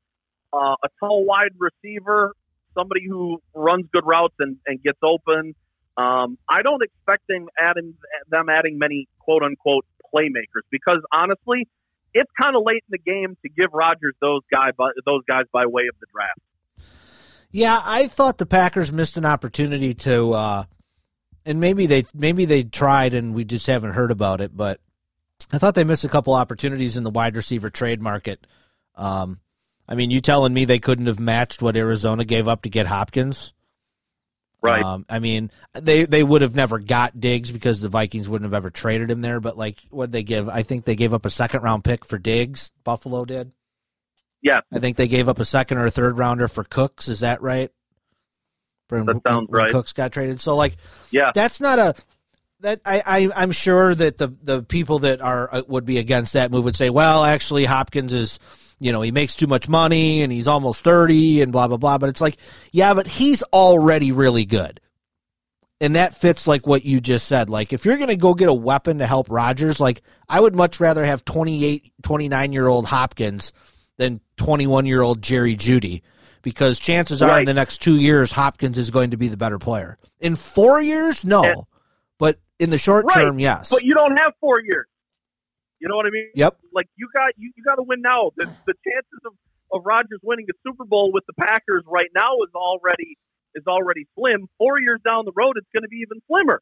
[0.53, 2.33] uh, a tall wide receiver,
[2.77, 5.55] somebody who runs good routes and, and gets open.
[5.97, 7.95] Um, I don't expect them adding
[8.29, 11.67] them adding many quote unquote playmakers because honestly,
[12.13, 15.45] it's kind of late in the game to give Rodgers those guy by, those guys
[15.51, 16.89] by way of the draft.
[17.51, 20.63] Yeah, I thought the Packers missed an opportunity to, uh,
[21.45, 24.55] and maybe they maybe they tried and we just haven't heard about it.
[24.55, 24.79] But
[25.51, 28.45] I thought they missed a couple opportunities in the wide receiver trade market.
[28.95, 29.39] Um,
[29.87, 32.85] I mean, you telling me they couldn't have matched what Arizona gave up to get
[32.85, 33.53] Hopkins?
[34.61, 34.83] Right.
[34.83, 38.57] Um, I mean, they they would have never got Diggs because the Vikings wouldn't have
[38.57, 39.39] ever traded him there.
[39.39, 40.49] But like, what they give?
[40.49, 42.71] I think they gave up a second round pick for Diggs.
[42.83, 43.51] Buffalo did.
[44.41, 47.07] Yeah, I think they gave up a second or a third rounder for Cooks.
[47.07, 47.71] Is that right?
[48.89, 49.71] When, that sounds when right.
[49.71, 50.41] Cooks got traded.
[50.41, 50.75] So like,
[51.11, 51.93] yeah, that's not a
[52.61, 56.33] that I, I I'm sure that the the people that are uh, would be against
[56.33, 58.39] that move would say, well, actually Hopkins is
[58.79, 61.97] you know, he makes too much money and he's almost 30 and blah, blah, blah.
[61.97, 62.37] But it's like,
[62.71, 64.79] yeah, but he's already really good.
[65.81, 67.49] And that fits like what you just said.
[67.49, 70.53] Like, if you're going to go get a weapon to help Rodgers, like, I would
[70.55, 73.51] much rather have 28, 29 year old Hopkins
[73.97, 76.01] than 21 year old Jerry Jeudy
[76.41, 79.59] because chances are in the next two years, Hopkins is going to be the better
[79.59, 79.97] player.
[80.19, 81.43] In four years, no.
[81.43, 81.61] And-
[82.17, 83.15] but in the short Right.
[83.23, 83.69] term, yes.
[83.69, 84.85] but you don't have four years.
[85.79, 86.29] You know what I mean?
[86.35, 86.57] Yep.
[86.73, 88.31] Like you got you, you got to win now.
[88.35, 89.33] The, the chances of
[89.71, 93.17] of Rodgers winning a Super Bowl with the Packers right now is already
[93.55, 94.47] is already slim.
[94.57, 96.61] Four years down the road, it's going to be even slimmer.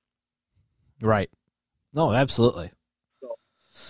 [1.01, 1.29] Right.
[1.93, 2.71] No, absolutely.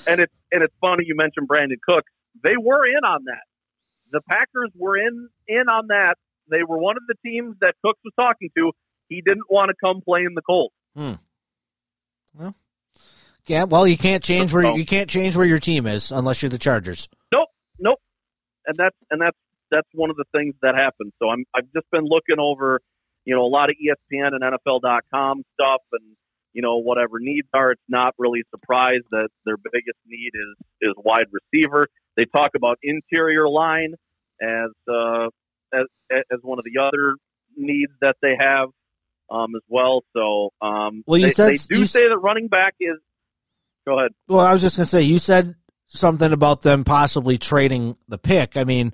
[0.07, 2.11] And it's and it's funny you mentioned Brandin Cooks.
[2.43, 3.43] They were in on that.
[4.11, 6.15] The Packers were in in on that.
[6.49, 8.71] They were one of the teams that Cooks was talking to.
[9.09, 10.71] He didn't want to come play in the cold.
[10.95, 11.13] Hmm.
[13.47, 16.49] Yeah, well, you can't change where you can't change where your team is unless you're
[16.49, 17.07] the Chargers.
[17.33, 17.99] Nope, nope.
[18.65, 19.37] And that's and that's
[19.71, 21.13] that's one of the things that happens.
[21.21, 22.81] So I'm I've just been looking over,
[23.25, 26.03] you know, a lot of ESPN and NFL.com stuff, and
[26.53, 27.71] you know whatever needs are.
[27.71, 31.87] It's not really a surprise that their biggest need is is wide receiver.
[32.15, 33.93] They talk about interior line
[34.41, 35.27] as uh,
[35.73, 37.15] as as one of the other
[37.55, 38.69] needs that they have
[39.29, 40.01] um, as well.
[40.15, 42.97] So um, Well, you they, said- they do you say that running back is.
[43.87, 44.11] Go ahead.
[44.27, 45.55] Well, I was just gonna say you said
[45.87, 48.57] something about them possibly trading the pick.
[48.57, 48.93] I mean,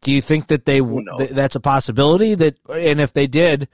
[0.00, 3.68] do you think that they th- that's a possibility that, and if they did,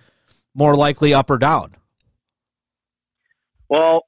[0.55, 1.75] more likely up or down?
[3.71, 4.03] Well,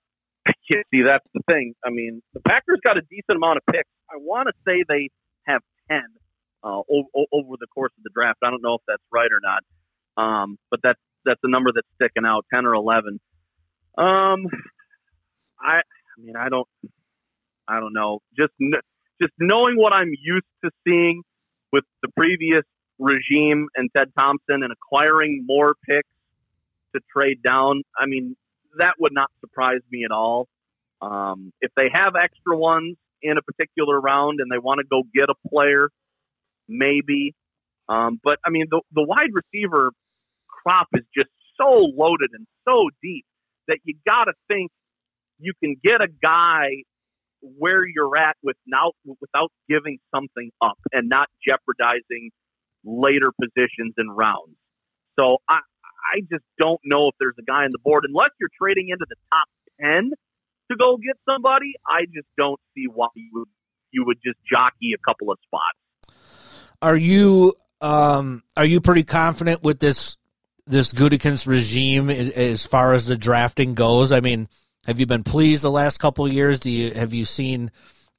[0.68, 1.74] you see, that's the thing.
[1.82, 3.88] I mean, the Packers got a decent amount of picks.
[4.10, 5.08] I want to say they
[5.46, 6.00] have 10
[6.62, 6.84] uh, o-
[7.16, 8.36] o- over the course of the draft.
[8.44, 9.62] I don't know if that's right or not,
[10.22, 13.18] um, but that's that's a number that's sticking out, 10 or 11.
[13.96, 14.46] Um,
[15.58, 15.80] I,
[16.20, 16.68] I mean, I don't,
[17.66, 18.20] I don't know.
[18.36, 18.52] Just,
[19.20, 21.22] just knowing what I'm used to seeing
[21.72, 22.62] with the previous
[22.98, 26.08] regime and Ted Thompson and acquiring more picks
[26.94, 27.82] to trade down.
[27.98, 28.36] I mean,
[28.78, 30.48] that would not surprise me at all.
[31.00, 35.02] Um, if they have extra ones in a particular round and they want to go
[35.14, 35.88] get a player,
[36.68, 37.34] maybe.
[37.88, 39.92] Um, but I mean, the, the wide receiver
[40.48, 43.24] crop is just so loaded and so deep
[43.68, 44.70] that you got to think
[45.40, 46.84] you can get a guy
[47.42, 52.30] where you're at without without giving something up and not jeopardizing
[52.84, 54.56] later positions and rounds.
[55.18, 55.58] So I
[56.14, 59.06] I just don't know if there's a guy on the board unless you're trading into
[59.08, 59.48] the top
[59.80, 60.10] ten
[60.70, 61.72] to go get somebody.
[61.86, 63.48] I just don't see why you would
[63.90, 66.16] you would just jockey a couple of spots.
[66.82, 70.16] Are you um are you pretty confident with this
[70.66, 74.12] this Gutekunst regime as far as the drafting goes?
[74.12, 74.48] I mean,
[74.86, 76.58] have you been pleased the last couple years?
[76.58, 77.70] Do you have you seen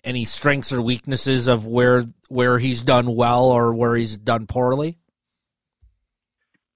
[0.03, 4.97] any strengths or weaknesses of where where he's done well or where he's done poorly?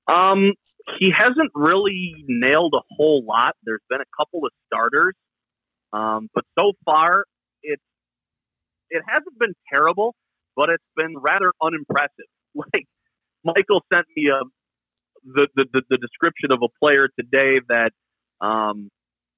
[0.07, 0.53] Um,
[0.99, 3.55] he hasn't really nailed a whole lot.
[3.63, 5.15] There's been a couple of starters,
[5.93, 7.25] um, but so far
[7.63, 7.81] it's
[8.89, 10.15] it hasn't been terrible,
[10.55, 12.09] but it's been rather unimpressive.
[12.73, 12.85] Like
[13.43, 14.39] Michael sent me a
[15.25, 17.91] the the, the, the description of a player today that
[18.39, 18.89] um,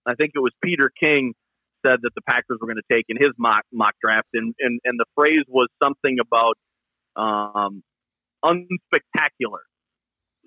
[0.08, 1.34] I think it was Peter King
[1.86, 4.80] said that the Packers were going to take in his mock mock draft, and and,
[4.84, 6.56] and the phrase was something about
[7.16, 7.84] um,
[8.44, 9.62] unspectacular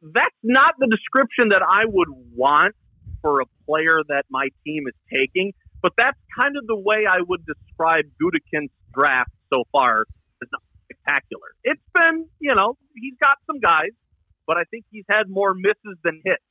[0.03, 2.75] that's not the description that I would want
[3.23, 5.53] for a player that my team is taking,
[5.83, 10.07] but that's kind of the way I would describe Gutekunst's draft so far
[10.43, 11.53] as not spectacular.
[11.65, 13.93] It's been, you know, he's got some guys,
[14.47, 16.43] but I think he's had more misses than hits.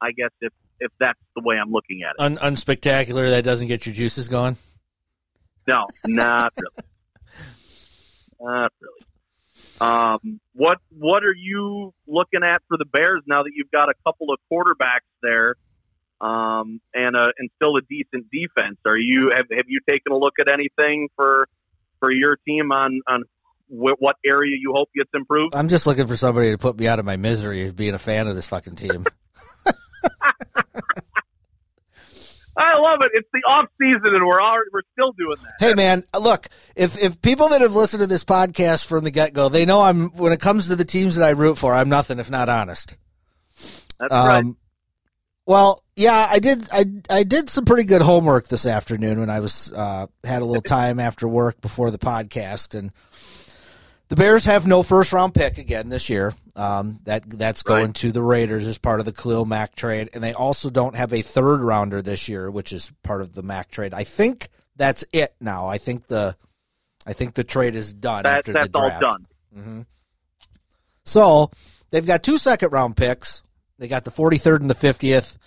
[0.00, 2.20] I guess if if that's the way I'm looking at it.
[2.20, 4.56] Un- unspectacular that doesn't get your juices going.
[5.66, 6.88] No, not really.
[8.40, 9.06] Not really.
[9.80, 13.94] Um, what what are you looking at for the Bears now that you've got a
[14.04, 15.54] couple of quarterbacks there,
[16.20, 18.78] um, and a, and still a decent defense?
[18.84, 21.48] Are you have have you taken a look at anything for
[22.00, 23.24] for your team on on
[23.68, 25.54] what area you hope gets improved?
[25.54, 27.98] I'm just looking for somebody to put me out of my misery of being a
[27.98, 29.06] fan of this fucking team.
[32.56, 33.12] I love it.
[33.14, 35.54] It's the off season, and we're already, we're still doing that.
[35.58, 39.32] Hey man, look, if if people that have listened to this podcast from the get
[39.32, 41.88] go, they know I'm when it comes to the teams that I root for, I'm
[41.88, 42.96] nothing if not honest.
[43.98, 44.38] That's right.
[44.38, 44.56] Um,
[45.44, 46.68] well, yeah, I did.
[46.70, 50.44] I I did some pretty good homework this afternoon when I was uh, had a
[50.44, 52.92] little time after work before the podcast, and
[54.12, 56.34] the Bears have no first round pick again this year.
[56.54, 57.94] Um, that that's going Right.
[57.94, 61.14] to the Raiders as part of the Khalil Mack trade, and they also don't have
[61.14, 63.94] a third rounder this year, which is part of the Mack trade.
[63.94, 65.66] I think that's it now.
[65.66, 66.36] I think the
[67.06, 69.00] I think the trade is done That, after that's the all draft.
[69.00, 69.86] done.
[71.06, 71.50] So
[71.88, 73.42] they've got two second round picks.
[73.78, 75.38] They got the 43rd and the 50th,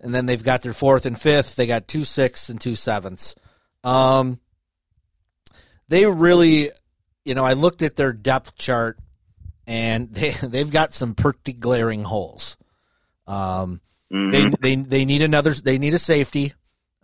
[0.00, 1.56] and then they've got their fourth and fifth.
[1.56, 3.34] They got two sixths and two sevenths.
[3.82, 4.38] Um,
[5.88, 6.70] they really,
[7.24, 8.98] you know, I looked at their depth chart,
[9.66, 12.56] and they they've got some pretty glaring holes.
[13.26, 15.52] Um, they they they need another.
[15.52, 16.52] They need a safety.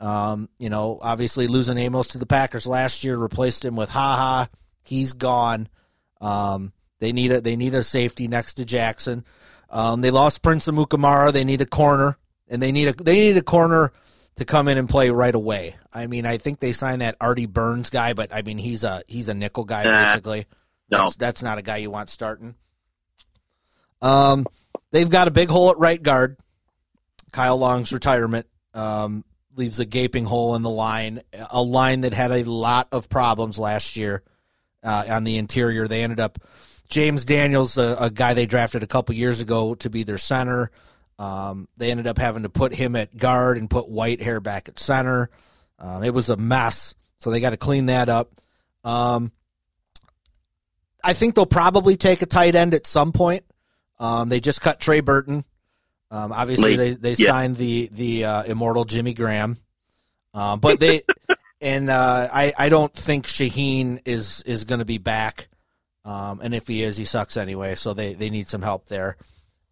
[0.00, 4.16] Um, you know, obviously losing Amos to the Packers last year replaced him with Ha
[4.16, 4.48] Ha.
[4.84, 5.68] He's gone.
[6.20, 9.24] Um, they need a they need a safety next to Jackson.
[9.70, 11.32] Um, they lost Prince Amukamara.
[11.32, 12.16] They need a corner,
[12.48, 13.92] and they need a they need a corner
[14.38, 15.76] to come in and play right away.
[15.92, 19.02] I mean, I think they signed that Artie Burns guy, but I mean he's a
[19.06, 20.04] he's a nickel guy Nah.
[20.04, 20.46] basically.
[20.90, 21.04] No.
[21.04, 22.54] That's that's not a guy you want starting.
[24.00, 24.46] Um,
[24.92, 26.36] they've got a big hole at right guard.
[27.32, 29.24] Kyle Long's retirement um,
[29.56, 31.20] leaves a gaping hole in the line,
[31.50, 34.22] a line that had a lot of problems last year
[34.82, 35.86] uh, on the interior.
[35.88, 36.38] They ended up
[36.88, 40.70] James Daniels, a, a guy they drafted a couple years ago to be their center.
[41.18, 44.78] Um, they ended up having to put him at guard and put Whitehair back at
[44.78, 45.30] center.
[45.78, 48.30] Um, it was a mess, so they got to clean that up.
[48.84, 49.32] Um,
[51.02, 53.44] I think they'll probably take a tight end at some point.
[53.98, 55.44] Um, they just cut Trey Burton.
[56.10, 57.26] Um, obviously, they they Yeah.
[57.28, 59.58] signed the the uh, immortal Jimmy Graham,
[60.34, 61.02] um, but they
[61.60, 65.48] and uh, I I don't think Shaheen is is going to be back.
[66.04, 67.74] Um, and if he is, he sucks anyway.
[67.74, 69.16] So they they need some help there.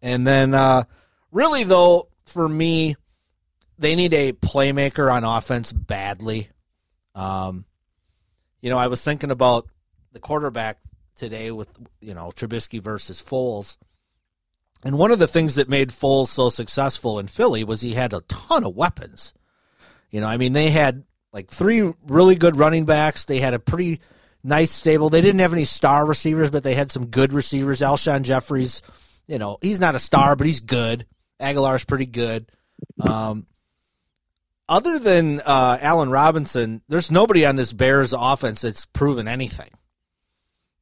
[0.01, 0.83] And then uh,
[1.37, 2.95] really though, for me,
[3.77, 6.49] they need a playmaker on offense badly.
[7.13, 7.65] Um,
[8.61, 9.67] you know, I was thinking about
[10.13, 10.79] the quarterback
[11.15, 11.69] today with
[12.01, 13.77] you know Trubisky versus Foles.
[14.83, 18.13] And one of the things that made Foles so successful in Philly was he had
[18.13, 19.33] a ton of weapons.
[20.11, 23.25] You know, I mean, they had like three really good running backs.
[23.25, 24.01] They had a pretty
[24.43, 25.09] nice stable.
[25.09, 27.81] They didn't have any star receivers, but they had some good receivers.
[27.81, 28.81] Alshon Jeffries,
[29.27, 31.05] you know, he's not a star, but he's good.
[31.39, 32.51] Agholor's pretty good.
[32.99, 33.45] Um,
[34.69, 39.69] other than uh, Allen Robinson, there's nobody on this Bears offense that's proven anything.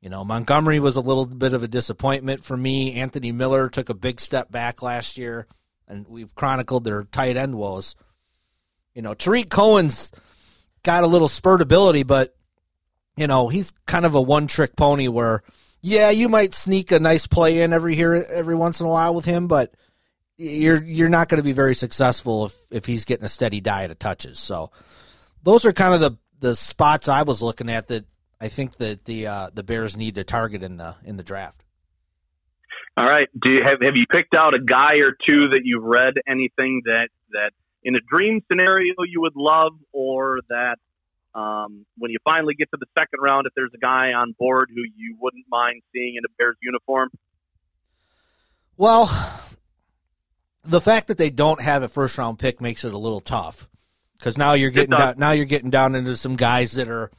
[0.02, 2.94] You know, Montgomery was a little bit of a disappointment for me.
[2.94, 5.48] Anthony Miller took a big step back last year,
[5.88, 7.96] and we've chronicled their tight end woes.
[8.94, 10.12] You know, Tarik Cohen's
[10.84, 12.36] got a little spurt ability, but
[13.18, 15.08] you know he's kind of a one trick pony.
[15.08, 15.42] Where,
[15.82, 19.16] yeah, you might sneak a nice play in every here every once in a while
[19.16, 19.74] with him, but
[20.38, 23.92] you're you're not going to be very successful if if he's getting a steady diet
[23.92, 24.40] of touches.
[24.40, 24.72] So
[25.44, 28.06] those are kind of the the spots I was looking at that
[28.40, 31.64] I think that the uh, the Bears need to target in the in the draft.
[32.98, 33.28] All right.
[33.42, 36.82] Do you have have you picked out a guy or two that you've read anything
[36.86, 37.52] that that
[37.84, 40.78] in a dream scenario you would love, or that
[41.34, 44.70] um, when you finally get to the second round, if there's a guy on board
[44.74, 47.10] who you wouldn't mind seeing in a Bears uniform?
[48.78, 49.06] Well,
[50.66, 53.68] the fact that they don't have a first round pick makes it a little tough
[54.18, 57.12] because now you're getting down, now you're getting down into some guys that are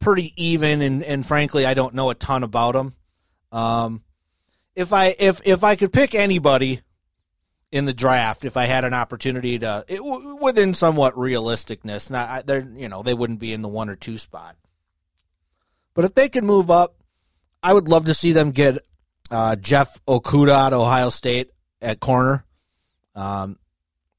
[0.00, 2.94] pretty even, and, and frankly, I don't know a ton about them.
[3.52, 4.02] Um,
[4.74, 6.80] if I if if I could pick anybody
[7.70, 12.66] in the draft, if I had an opportunity to, it, within somewhat realisticness, not they're
[12.76, 14.56] you know they wouldn't be in the one or two spot,
[15.94, 16.96] but if they could move up,
[17.62, 18.78] I would love to see them get
[19.30, 22.44] uh, Jeff Okudah at Ohio State at corner.
[23.14, 23.58] Um,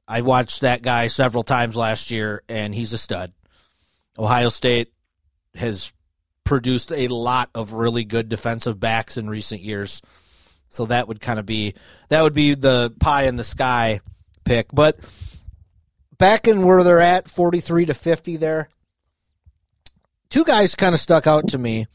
[0.07, 3.33] I watched that guy several times last year, and he's a stud.
[4.17, 4.93] Ohio State
[5.55, 5.91] has
[6.43, 10.01] produced a lot of really good defensive backs in recent years,
[10.69, 11.73] so that would kind of be
[12.09, 13.99] that would be the pie in the sky
[14.43, 14.67] pick.
[14.71, 14.97] But
[16.17, 18.69] back in where they're at, forty three to fifty, there,
[20.29, 21.87] two guys kind of stuck out to me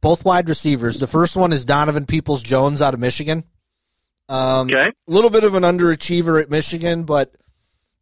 [0.00, 0.98] both wide receivers.
[0.98, 3.44] The first one is Donovan Peoples Jones out of Michigan.
[4.28, 4.88] Um, Okay.
[4.88, 7.34] A little bit of an underachiever at Michigan, but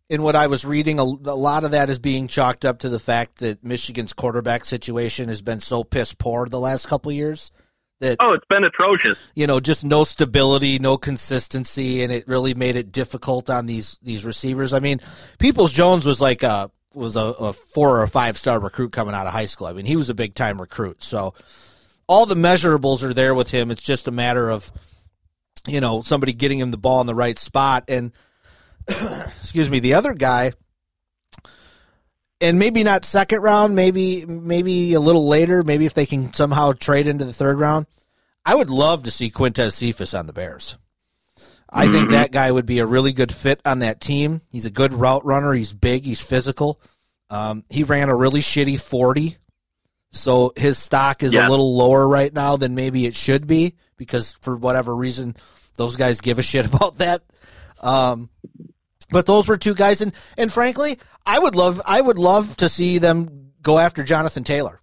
[0.08, 2.88] in what I was reading, a, a lot of that is being chalked up to
[2.88, 7.50] the fact that Michigan's quarterback situation has been so piss poor the last couple years
[8.00, 9.18] that Oh, it's been atrocious.
[9.34, 13.98] you know just no stability, no consistency, and it really made it difficult on these
[14.02, 14.72] these receivers.
[14.72, 15.00] I mean,
[15.38, 19.26] Peoples Jones was like a was a, a four or five star recruit coming out
[19.26, 19.66] of high school.
[19.66, 21.34] I mean, he was a big time recruit, so
[22.06, 23.70] all the measurables are there with him.
[23.70, 24.70] It's just a matter of
[25.66, 27.84] you know somebody getting him the ball in the right spot.
[27.88, 28.12] And
[28.88, 30.52] excuse me the other guy
[32.40, 36.72] and maybe not second round maybe maybe a little later maybe if they can somehow
[36.72, 37.86] trade into the third round.
[38.44, 40.78] I would love to see Quintez Cephus on the bears.
[41.68, 44.40] I think that guy would be a really good fit on that team.
[44.52, 45.52] He's a good route runner.
[45.52, 46.04] He's big.
[46.04, 46.80] He's physical.
[47.28, 49.36] Um, he ran a really shitty 40
[50.12, 51.48] so his stock is Yeah.
[51.48, 55.36] a little lower right now than maybe it should be because for whatever reason
[55.76, 57.22] those guys give a shit about that.
[57.80, 58.30] Um,
[59.10, 62.68] but those were two guys, and and frankly, I would love I would love to
[62.68, 64.80] see them go after Jonathan Taylor.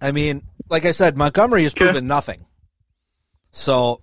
[0.00, 2.46] I mean, like I said, Montgomery has proven nothing.
[3.52, 4.02] So,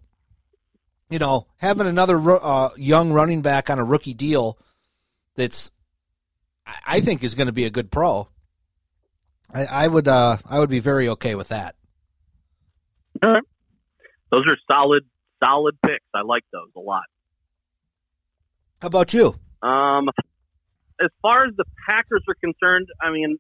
[1.10, 4.58] you know, having another uh, young running back on a rookie deal
[5.36, 5.72] that's
[6.86, 8.30] I- think is going to be a good pro.
[9.54, 11.76] I, I would uh, I would be very okay with that.
[14.32, 15.04] Those are solid,
[15.44, 16.06] solid picks.
[16.14, 17.04] I like those a lot.
[18.82, 19.36] How about you?
[19.62, 20.10] Um,
[21.02, 23.38] as far as the Packers are concerned, I mean,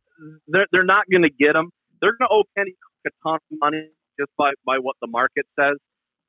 [0.48, 1.72] they're, they're not going to get them.
[2.02, 2.76] They're going to owe Kenny
[3.06, 3.90] a ton of money
[4.20, 5.78] just by, by what the market says.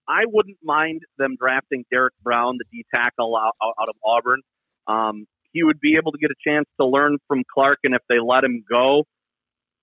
[0.08, 4.40] I wouldn't mind them drafting Derrick Brown, the D tackle out, out, out of Auburn.
[4.86, 8.00] Um, he would be able to get a chance to learn from Clark, and if
[8.08, 9.04] they let him go,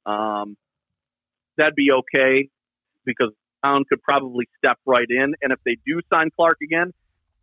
[0.05, 0.57] um,
[1.57, 2.49] that'd be okay
[3.05, 3.31] because
[3.61, 5.33] Brown could probably step right in.
[5.41, 6.93] And if they do sign Clark again,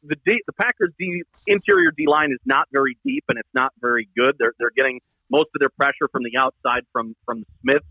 [0.03, 3.73] the D, the Packers D interior D line is not very deep and it's not
[3.81, 4.37] very good.
[4.39, 5.01] They're they're getting
[5.31, 7.83] most of their pressure from the outside from from Smith.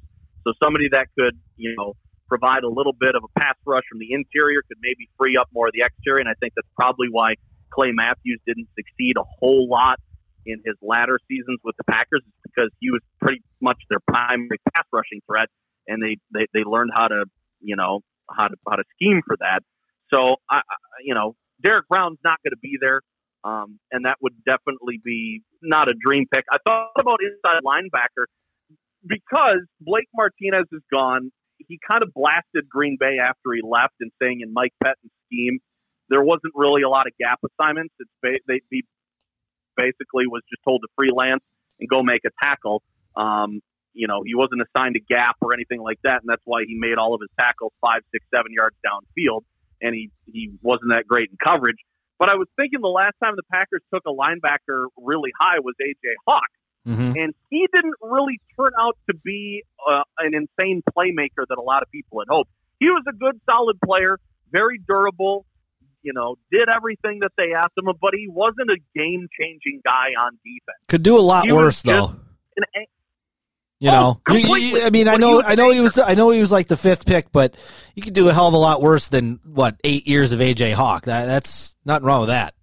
[0.44, 1.94] So somebody that could you know
[2.28, 5.48] provide a little bit of a pass rush from the interior could maybe free up
[5.54, 6.20] more of the exterior.
[6.20, 7.36] And I think that's probably why
[7.70, 10.00] Clay Matthews didn't succeed a whole lot
[10.46, 14.60] in his latter seasons with the Packers is because he was pretty much their primary
[14.74, 15.50] pass rushing threat,
[15.88, 17.26] and they they, they learned how to
[17.60, 19.60] you know how to how to scheme for that.
[20.14, 20.62] So I,
[21.04, 23.02] you know Derrick Brown's not going to be there,
[23.44, 26.46] um, and that would definitely be not a dream pick.
[26.52, 28.26] I thought about inside linebacker
[29.06, 31.32] because Blake Martinez is gone.
[31.68, 35.60] He kind of blasted Green Bay after he left and saying in Mike Pettine's scheme
[36.10, 37.94] there wasn't really a lot of gap assignments.
[38.00, 38.84] It's ba- they he
[39.76, 41.44] basically was just told to freelance
[41.80, 42.82] and go make a tackle.
[43.16, 43.62] Um,
[43.96, 46.76] you know, he wasn't assigned a gap or anything like that, and that's why he
[46.78, 49.42] made all of his tackles five, six, seven yards downfield,
[49.82, 51.78] and he he wasn't that great in coverage.
[52.20, 55.74] But I was thinking the last time the Packers took a linebacker really high was
[55.82, 56.52] AJ Hawk,
[56.88, 57.14] Mm-hmm.
[57.18, 61.82] and he didn't really turn out to be uh, an insane playmaker that a lot
[61.82, 62.52] of people had hoped.
[62.80, 64.20] He was a good, solid player,
[64.52, 65.48] very durable.
[66.04, 70.10] You know, did everything that they asked him, of, but he wasn't a game-changing guy
[70.22, 70.78] on defense.
[70.88, 72.16] Could do a lot He worse though.
[72.56, 72.86] And,
[73.80, 75.98] You Oh, know, You- you- I mean, I know, I know he was.
[76.00, 77.56] I know he was like the fifth pick, but
[77.96, 80.72] you could do a hell of a lot worse than what eight years of AJ
[80.74, 81.04] Hawk.
[81.06, 82.54] That, that's nothing wrong with that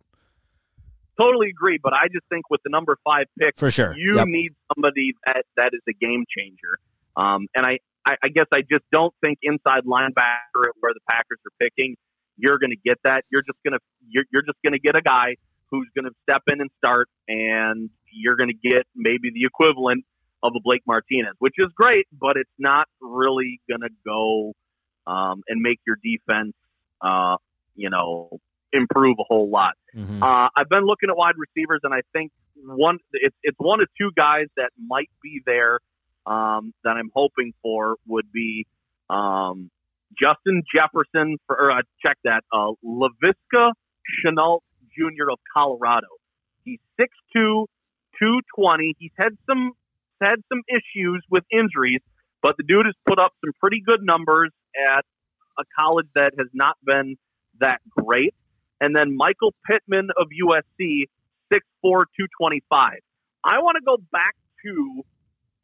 [1.21, 3.95] totally agree, but I just think with the number five pick, for sure.
[3.97, 4.27] you Yep.
[4.29, 6.79] need somebody that that is a game changer.
[7.17, 11.01] Um, and I, I, I guess I just don't think inside linebacker at where the
[11.09, 11.97] Packers are picking,
[12.39, 13.25] you're going to get that.
[13.31, 13.79] You're just going to
[14.09, 15.37] you're, you're just going to get a guy
[15.71, 20.05] who's going to step in and start, and you're going to get maybe the equivalent
[20.43, 24.53] of a Blake Martinez, which is great, but it's not really going to go
[25.07, 26.55] um, and make your defense,
[27.01, 27.37] uh,
[27.75, 28.39] you know,
[28.73, 29.75] improve a whole lot.
[29.95, 30.23] Mhm.
[30.23, 32.33] Uh, I've been looking at wide receivers, and I think
[32.65, 35.81] one it's it's one of two guys that might be there
[36.27, 38.67] um, that I'm hoping for would be
[39.11, 39.71] um,
[40.21, 43.73] Justin Jefferson for or, uh, check that uh, Laviska
[44.25, 44.61] Shenault
[44.97, 45.31] Jr.
[45.31, 46.09] of Colorado.
[46.65, 47.67] He's 6'2",
[48.19, 48.95] 220.
[48.99, 49.73] He's had some
[50.23, 52.01] had some issues with injuries,
[52.43, 54.51] but the dude has put up some pretty good numbers
[54.89, 55.05] at
[55.59, 57.17] a college that has not been
[57.61, 58.35] that great.
[58.81, 61.09] And then Michael Pittman of USC,
[61.53, 62.99] 6'4", 225.
[63.45, 64.35] I want to go back
[64.65, 65.03] to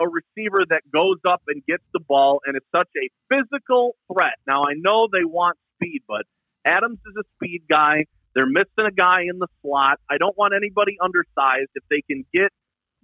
[0.00, 4.34] a receiver that goes up and gets the ball and is such a physical threat.
[4.46, 6.22] Now, I know they want speed, but
[6.64, 8.04] Adams is a speed guy.
[8.34, 9.98] They're missing a guy in the slot.
[10.08, 11.70] I don't want anybody undersized.
[11.74, 12.52] If they can get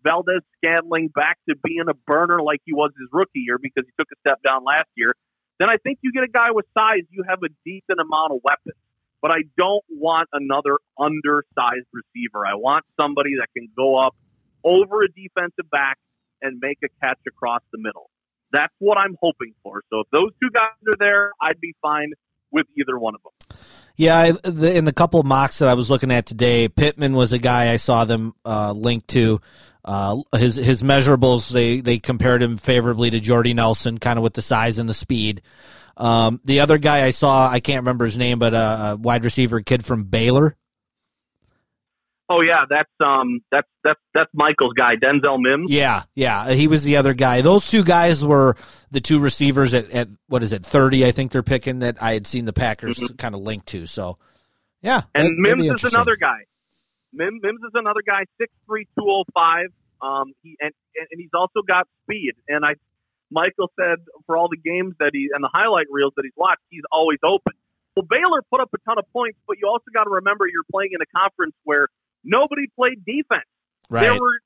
[0.05, 3.93] Valdez Scantling back to being a burner like he was his rookie year because he
[3.99, 5.13] took a step down last year,
[5.59, 7.03] then I think you get a guy with size.
[7.11, 8.77] You have a decent amount of weapons.
[9.23, 12.45] But I don't want another undersized receiver.
[12.47, 14.15] I want somebody that can go up
[14.63, 15.99] over a defensive back
[16.43, 18.11] and make a catch across the middle.
[18.53, 19.83] That's what I'm hoping for.
[19.91, 22.13] So if those two guys are there, I'd be fine
[22.53, 23.59] with either one of them.
[23.97, 27.33] Yeah, I, the, in the couple mocks that I was looking at today, Pittman was
[27.33, 29.41] a guy I saw them uh, linked to.
[29.85, 34.33] Uh, his his measurables they they compared him favorably to Jordy Nelson, kind of with
[34.33, 35.43] the size and the speed.
[35.97, 39.25] Um, the other guy I saw, I can't remember his name, but uh, a wide
[39.25, 40.57] receiver kid from Baylor.
[42.29, 45.71] Oh yeah, that's um that's that's that's Michael's guy, Denzel Mims.
[45.71, 47.43] Yeah, yeah, he was the other guy.
[47.43, 48.57] Those two guys were
[48.91, 51.05] the two receivers at, at what is it, thirty?
[51.05, 53.17] I think they're picking that I had seen the Packers mm-hmm.
[53.17, 53.87] kind of linked to.
[53.87, 54.17] So,
[54.81, 56.47] yeah, and that, Mims is another guy.
[57.15, 59.67] Mims, Mims is another guy, six three two oh five.
[60.03, 62.33] Um, he and and he's also got speed.
[62.49, 62.75] And I,
[63.31, 66.63] Michael said for all the games that he and the highlight reels that he's watched,
[66.71, 67.55] he's always open.
[67.97, 70.67] Well, Baylor put up a ton of points, but you also got to remember you're
[70.71, 71.87] playing in a conference where
[72.25, 73.47] nobody played defense.
[73.89, 74.11] Right.
[74.11, 74.41] They were,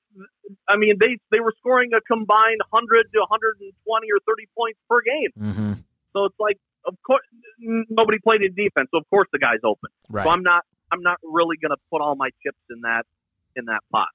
[0.69, 5.01] I mean, they they were scoring a combined 100 to 120 or 30 points per
[5.01, 5.33] game.
[5.39, 5.73] Mm-hmm.
[6.13, 7.25] So it's like, of course,
[7.59, 8.89] nobody played in defense.
[8.93, 9.91] So of course the guy's open.
[10.11, 10.25] Right.
[10.25, 13.05] So I'm not, I'm not really going to put all my chips in that
[13.57, 14.09] in that pot.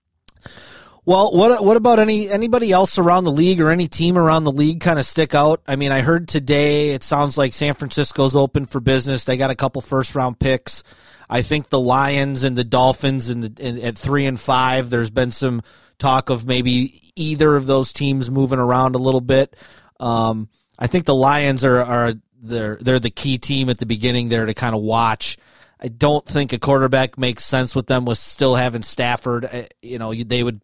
[1.05, 4.53] Well, what what about any anybody else around the league or any team around the
[4.53, 5.61] league kind of stick out?
[5.67, 9.25] I mean, I heard today it sounds like San Francisco's open for business.
[9.25, 10.81] They got a couple first round picks.
[11.29, 14.89] I think the Lions and the Dolphins in, at three and five.
[14.89, 15.61] There's been some
[15.99, 19.57] talk of maybe either of those teams moving around a little bit.
[19.99, 20.47] Um,
[20.79, 24.45] I think the Lions are are they're they're the key team at the beginning there
[24.45, 25.37] to kind of watch.
[25.83, 29.67] I don't think a quarterback makes sense with them with still having Stafford.
[29.81, 30.61] You know, they would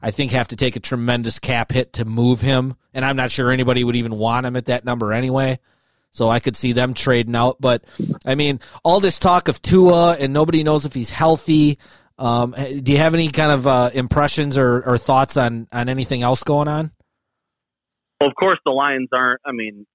[0.00, 3.32] I think have to take a tremendous cap hit to move him, and I'm not
[3.32, 5.58] sure anybody would even want him at that number anyway.
[6.12, 7.60] So I could see them trading out.
[7.60, 7.84] But
[8.24, 11.78] I mean, all this talk of Tua and nobody knows if he's healthy.
[12.18, 16.20] Um, do you have any kind of uh, impressions or, or, thoughts on, on anything
[16.20, 16.92] else going on?
[18.20, 19.40] Well, of course, the Lions aren't.
[19.46, 19.86] I mean,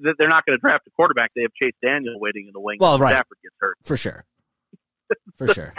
[0.00, 1.30] they're not going to draft a quarterback.
[1.34, 2.78] They have Chase Daniel waiting in the wings.
[2.80, 3.10] Well, right.
[3.10, 4.24] Stafford gets hurt for sure.
[5.36, 5.74] For sure.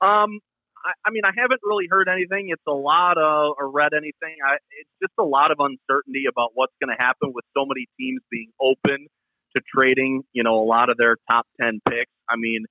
[0.00, 0.38] um,
[0.78, 2.50] I, I mean, I haven't really heard anything.
[2.50, 4.38] It's a lot of or read anything.
[4.46, 7.88] I, it's just a lot of uncertainty about what's going to happen with so many
[7.98, 9.08] teams being open
[9.56, 12.12] to trading, you know, a lot of their top 10 picks.
[12.30, 12.64] I mean,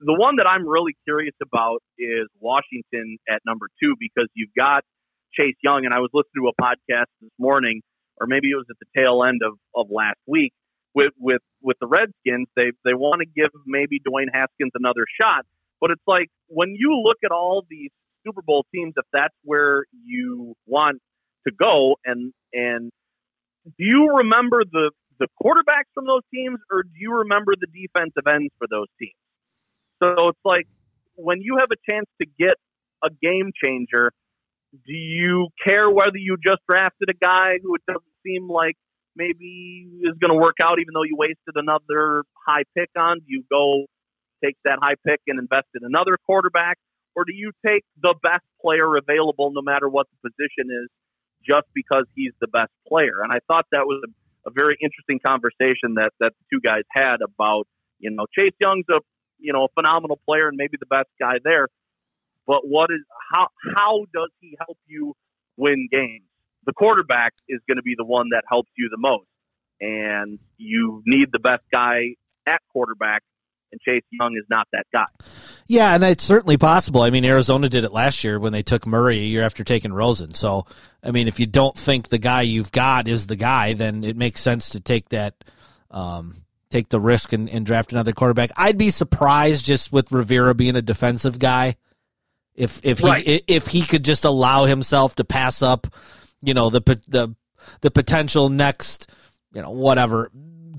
[0.00, 4.82] the one that I'm really curious about is Washington at number two because you've got
[5.32, 7.80] Chase Young, and I was listening to a podcast this morning,
[8.22, 10.52] or maybe it was at the tail end of, of last week
[10.94, 12.46] with with with the Redskins.
[12.56, 15.44] They they want to give maybe Dwayne Haskins another shot,
[15.80, 17.90] but it's like when you look at all these
[18.24, 21.00] Super Bowl teams, if that's where you want
[21.48, 22.92] to go, and and
[23.66, 28.26] do you remember the the quarterbacks from those teams, or do you remember the defensive
[28.32, 29.18] ends for those teams?
[30.02, 30.66] So it's like
[31.16, 32.54] when you have a chance to get
[33.04, 34.12] a game changer,
[34.72, 38.76] do you care whether you just drafted a guy who it doesn't seem like
[39.16, 43.18] maybe is going to work out, even though you wasted another high pick on?
[43.18, 43.86] Do you go
[44.44, 46.78] take that high pick and invest in another quarterback?
[47.14, 50.88] Or do you take the best player available, no matter what the position is,
[51.44, 53.20] just because he's the best player?
[53.22, 54.10] And I thought that was a
[54.46, 57.66] a very interesting conversation that that the two guys had about
[57.98, 59.00] you know Chase Young's a
[59.38, 61.68] you know a phenomenal player and maybe the best guy there,
[62.46, 63.00] but what is
[63.32, 65.14] how how does he help you
[65.56, 66.26] win games?
[66.64, 69.26] The quarterback is going to be the one that helps you the most,
[69.80, 72.14] and you need the best guy
[72.46, 73.22] at quarterback
[73.72, 75.06] and Chase Young is not that guy.
[75.66, 77.02] Yeah, and it's certainly possible.
[77.02, 79.92] I mean, Arizona did it last year when they took Murray a year after taking
[79.92, 80.34] Rosen.
[80.34, 80.66] So,
[81.02, 84.16] I mean, if you don't think the guy you've got is the guy, then it
[84.16, 85.34] makes sense to take that,
[85.90, 88.50] um, take the risk and, and draft another quarterback.
[88.56, 91.76] I'd be surprised just with Rivera being a defensive guy,
[92.54, 93.44] if if he right.
[93.48, 95.86] if he could just allow himself to pass up,
[96.42, 97.34] you know, the the
[97.80, 99.10] the potential next,
[99.54, 100.30] you know, whatever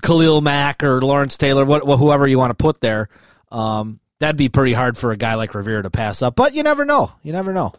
[0.02, 3.08] Khalil Mack or Lawrence Taylor, what, whoever you want to put there.
[3.50, 6.36] Um, that'd be pretty hard for a guy like Rivera to pass up.
[6.36, 7.12] But you never know.
[7.22, 7.72] You never know.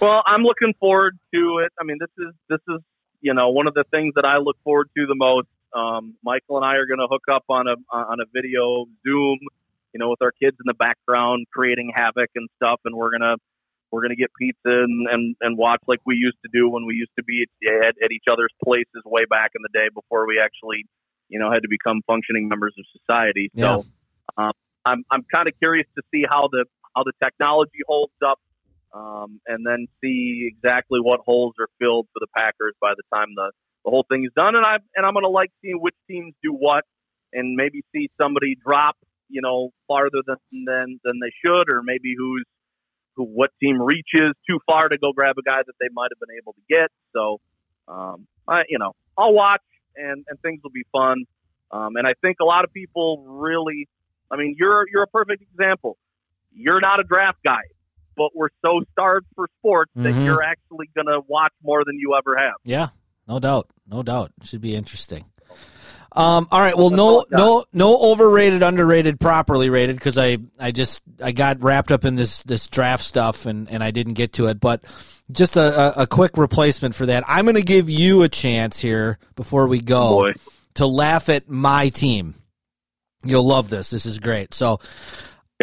[0.00, 1.72] Well, I'm looking forward to it.
[1.80, 2.82] I mean, this is this is
[3.20, 5.48] you know one of the things that I look forward to the most.
[5.72, 9.38] Um, Michael and I are going to hook up on a on a video Zoom,
[9.92, 13.36] you know, with our kids in the background creating havoc and stuff, and we're gonna
[13.94, 16.84] we're going to get pizza and, and, and watch like we used to do when
[16.84, 17.46] we used to be
[17.86, 20.82] at, at each other's places way back in the day before we actually,
[21.28, 23.50] you know, had to become functioning members of society.
[23.54, 23.78] Yeah.
[23.78, 23.86] So
[24.36, 24.52] um,
[24.84, 26.64] I'm, I'm kind of curious to see how the,
[26.96, 28.40] how the technology holds up
[28.92, 33.28] um, and then see exactly what holes are filled for the Packers by the time
[33.34, 33.50] the,
[33.84, 34.56] the whole thing is done.
[34.56, 36.84] And I and I'm going to like seeing which teams do what,
[37.32, 38.96] and maybe see somebody drop,
[39.28, 42.46] you know, farther than than than they should, or maybe who's
[43.16, 46.18] who what team reaches too far to go grab a guy that they might have
[46.20, 46.90] been able to get.
[47.14, 47.40] So,
[47.88, 49.62] um, I you know, I'll watch
[49.96, 51.24] and and things will be fun.
[51.70, 53.88] Um, and I think a lot of people really,
[54.30, 55.96] I mean, you're you're a perfect example.
[56.52, 57.62] You're not a draft guy,
[58.16, 60.24] but we're so starved for sports that Mhm.
[60.24, 62.54] you're actually going to watch more than you ever have.
[62.64, 62.88] Yeah,
[63.26, 64.30] no doubt, no doubt.
[64.44, 65.24] Should be interesting.
[66.14, 66.76] Um, all right.
[66.76, 67.38] Well, no, all I got.
[67.38, 72.14] no, no overrated, underrated, properly rated because I, I just, I got wrapped up in
[72.14, 74.60] this, this draft stuff and, and I didn't get to it.
[74.60, 74.84] But
[75.32, 77.24] just a, a, a quick replacement for that.
[77.26, 80.32] I'm going to give you a chance here before we go Boy.
[80.74, 82.34] to laugh at my team.
[83.24, 83.90] You'll love this.
[83.90, 84.54] This is great.
[84.54, 84.78] So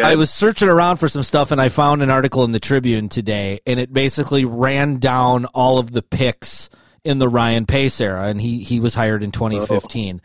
[0.00, 0.08] Okay.
[0.10, 3.10] I was searching around for some stuff and I found an article in the Tribune
[3.10, 6.70] today and it basically ran down all of the picks
[7.04, 10.20] in the Ryan Pace era and he he was hired in 2015.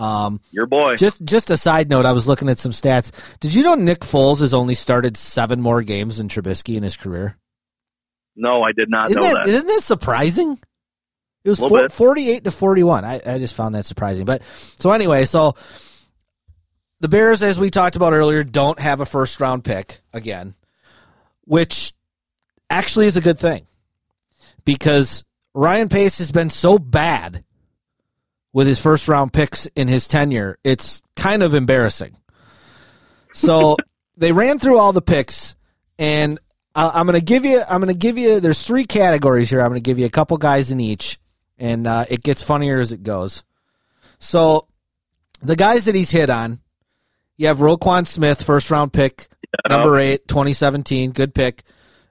[0.00, 0.94] Um, Your boy.
[0.96, 3.10] just just a side note, I was looking at some stats.
[3.40, 6.96] Did you know Nick Foles has only started 7 more games than Trubisky in his
[6.96, 7.36] career?
[8.36, 9.48] no, I did not Isn't know that, that.
[9.52, 10.58] isn't that surprising?
[11.42, 13.04] It was four, 48 to 41.
[13.04, 14.24] I, I just found that surprising.
[14.26, 14.42] But
[14.78, 15.54] so anyway, so
[17.00, 20.54] the Bears, as we talked about earlier, don't have a first round pick again,
[21.46, 21.92] which
[22.70, 23.66] actually is a good thing
[24.64, 25.24] because
[25.58, 27.42] Ryan Pace has been so bad
[28.52, 30.56] with his first round picks in his tenure.
[30.62, 32.16] It's kind of embarrassing.
[33.34, 33.76] So
[34.16, 35.56] they ran through all the picks
[35.98, 36.38] and
[36.76, 37.60] I- I'm going to give you.
[37.68, 38.38] I'm going to give you.
[38.38, 39.60] There's three categories here.
[39.60, 41.18] I'm going to give you a couple guys in each,
[41.58, 43.42] and uh, it gets funnier as it goes.
[44.20, 44.68] So,
[45.42, 46.60] the guys that he's hit on,
[47.36, 49.26] you have Roquan Smith, first round pick,
[49.68, 51.64] number eight, 2017, good pick.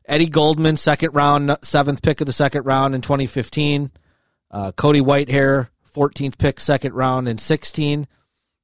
[0.08, 3.92] Eddie Goldman, second round, seventh pick of the second round in 2015.
[4.50, 8.08] Uh, Cody Whitehair, 14th pick, second round in 16.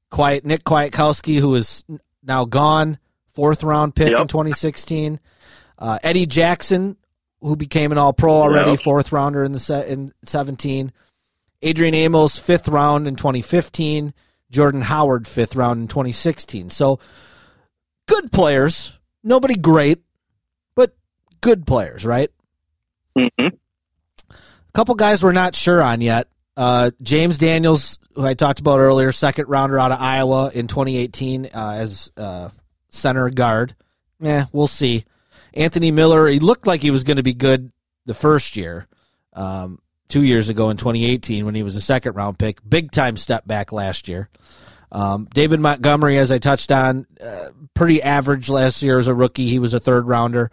[0.10, 1.84] Quiet Nick Kwiatkoski, who is
[2.24, 2.98] now gone,
[3.34, 5.20] fourth round pick in 2016.
[5.78, 6.95] Uh, Eddie Jackson,
[7.41, 8.80] who became an All Pro already, Yep.
[8.80, 10.94] fourth rounder in the set in 17.
[11.61, 14.14] Adrian Amos, fifth round in 2015.
[14.49, 16.70] Jordan Howard, fifth round in 2016.
[16.70, 16.99] So
[18.07, 18.99] good players.
[19.24, 19.99] Nobody great,
[21.44, 22.32] good players, right?
[23.15, 26.28] hmm A couple guys we're not sure on yet.
[26.56, 31.45] Uh, James Daniels, who I talked about earlier, second rounder out of Iowa in 2018
[31.45, 32.49] uh, as uh,
[32.90, 33.76] center guard.
[34.20, 35.03] Yeah, we'll see.
[35.53, 37.72] Anthony Miller, he looked like he was going to be good
[38.06, 38.88] the first year,
[39.34, 42.57] um, two years ago in 2018 when he was a second round pick.
[42.68, 44.30] Big time step back last year.
[44.91, 49.48] Um, David Montgomery, as I touched on, uh, pretty average last year as a rookie.
[49.49, 50.52] He was a third rounder.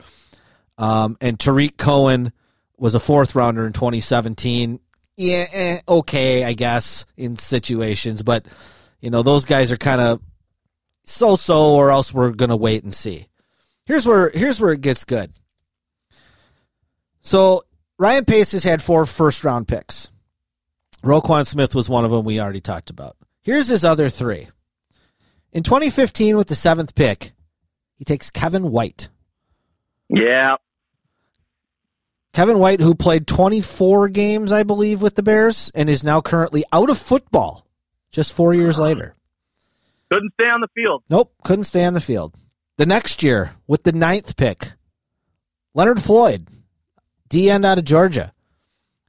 [0.80, 2.32] Um, and Tarik Cohen
[2.78, 4.80] was a fourth rounder in 2017.
[5.18, 8.46] Yeah, eh, okay, I guess in situations, but
[9.00, 10.22] you know those guys are kind of
[11.04, 13.28] so-so, or else we're gonna wait and see.
[13.84, 15.32] Here's where here's where it gets good.
[17.20, 17.64] So
[17.98, 20.10] Ryan Pace has had four first round picks.
[21.02, 23.18] Roquan Smith was one of them we already talked about.
[23.42, 24.48] Here's his other three.
[25.52, 27.32] In 2015, with the seventh pick,
[27.96, 29.10] he takes Kevin White.
[30.08, 30.56] Yeah.
[32.32, 36.64] Kevin White, who played 24 games, I believe, with the Bears and is now currently
[36.72, 37.66] out of football
[38.10, 39.14] just four years later.
[40.12, 41.02] Couldn't stay on the field.
[41.10, 42.34] Nope, couldn't stay on the field.
[42.76, 44.72] The next year, with the ninth pick,
[45.74, 46.46] Leonard Floyd,
[47.28, 48.32] D end out of Georgia.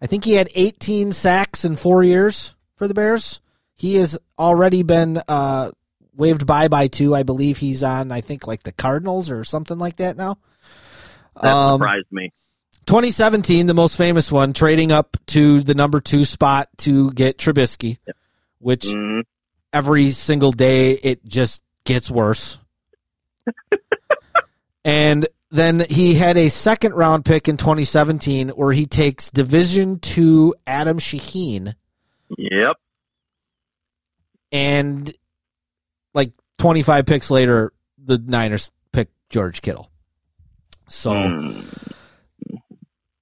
[0.01, 3.39] I think he had 18 sacks in four years for the Bears.
[3.75, 5.71] He has already been uh,
[6.15, 7.15] waived by by two.
[7.15, 10.37] I believe he's on, I think, like the Cardinals or something like that now.
[11.41, 12.31] That Um, surprised me.
[12.91, 17.99] 2017, the most famous one, trading up to the number two spot to get Trubisky,
[18.59, 19.21] which Mhm.
[19.71, 22.59] every single day it just gets worse.
[24.83, 30.53] and then he had a second round pick in 2017 where he takes Division two
[30.67, 31.75] Adam Shaheen
[32.37, 32.75] Yep.
[34.51, 35.15] and
[36.13, 39.89] like 25 picks later, the Niners pick George Kittle.
[40.89, 41.11] So.
[41.13, 41.65] Mm.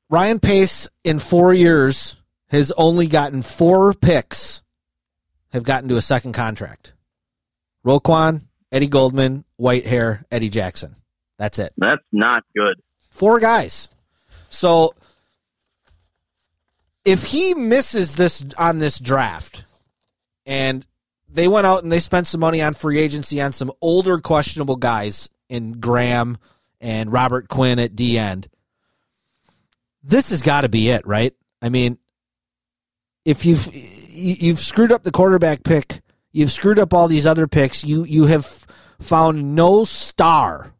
[0.09, 2.17] Ryan Pace in four years
[2.47, 4.63] has only gotten four picks,
[5.51, 6.93] have gotten to a second contract.
[7.85, 8.41] Roquan,
[8.71, 10.95] Eddie Goldman, Whitehair, Eddie Jackson.
[11.37, 11.73] That's it.
[11.77, 12.81] That's not good.
[13.11, 13.89] Four guys.
[14.49, 14.93] So
[17.05, 19.63] if he misses this on this draft
[20.45, 20.85] and
[21.29, 24.75] they went out and they spent some money on free agency on some older questionable
[24.75, 26.37] guys in Graham
[26.81, 28.49] and Robert Quinn at D end,
[30.09, 31.33] this has got to be it, right?
[31.61, 31.97] I mean,
[33.25, 37.47] if you've you- you've screwed up the quarterback pick, you've screwed up all these other
[37.47, 37.83] picks.
[37.83, 38.65] You you have
[38.99, 40.73] found no star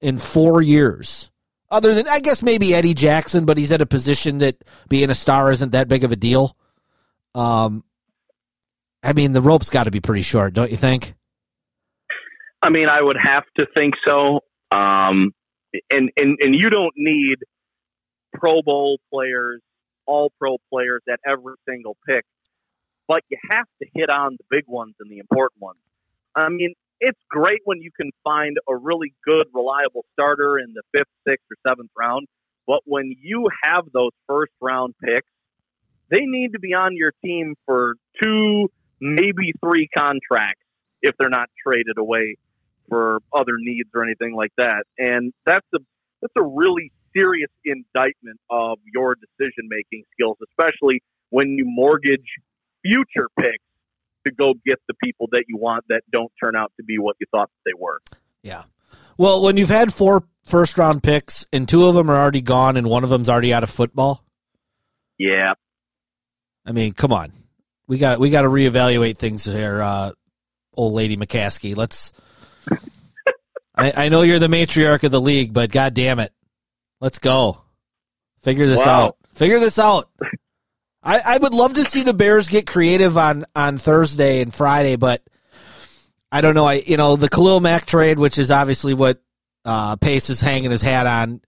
[0.00, 1.30] in four years,
[1.70, 4.56] other than I guess maybe Eddie Jackson, but he's at a position that
[4.88, 6.56] being a star isn't that big of a deal.
[7.34, 7.84] Um,
[9.02, 11.14] I mean, the rope's got to be pretty short, don't you think?
[12.62, 14.40] I mean, I would have to think so.
[14.72, 15.32] Um,
[15.90, 17.36] and, and, and you don't need
[18.32, 19.60] Pro Bowl players,
[20.06, 22.24] all pro players at every single pick,
[23.08, 25.78] but you have to hit on the big ones and the important ones.
[26.34, 30.82] I mean, it's great when you can find a really good, reliable starter in the
[30.92, 32.26] fifth, sixth, or seventh round,
[32.66, 35.26] but when you have those first round picks,
[36.10, 38.68] they need to be on your team for two,
[39.00, 40.62] maybe three contracts
[41.02, 42.36] if they're not traded away
[42.88, 44.84] for other needs or anything like that.
[44.98, 45.78] And that's a
[46.20, 52.26] that's a really serious indictment of your decision making skills, especially when you mortgage
[52.82, 53.64] future picks
[54.26, 57.16] to go get the people that you want that don't turn out to be what
[57.20, 58.00] you thought they were.
[58.42, 58.64] Yeah.
[59.16, 62.76] Well, when you've had four first round picks and two of them are already gone
[62.76, 64.24] and one of them's already out of football,
[65.18, 65.52] Yeah.
[66.66, 67.32] I mean, come on.
[67.86, 70.12] We got we got to reevaluate things here, uh,
[70.74, 71.74] old lady McCaskey.
[71.76, 72.12] Let's.
[73.74, 76.32] I, I know you're the matriarch of the league, but god damn it,
[77.00, 77.62] let's go.
[78.42, 79.06] Figure this Wow.
[79.06, 79.16] out.
[79.34, 80.08] Figure this out.
[81.02, 84.96] I, I would love to see the Bears get creative on on Thursday and Friday,
[84.96, 85.22] but
[86.30, 86.66] I don't know.
[86.66, 89.20] I you know the Khalil Mack trade, which is obviously what
[89.64, 91.40] uh, Pace is hanging his hat on.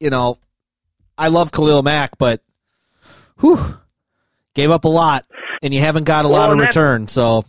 [0.00, 0.36] You know,
[1.18, 2.42] I love Khalil Mack, but
[3.40, 3.76] whew,
[4.54, 5.26] gave up a lot,
[5.62, 7.06] and you haven't got a Well, lot of return.
[7.08, 7.44] So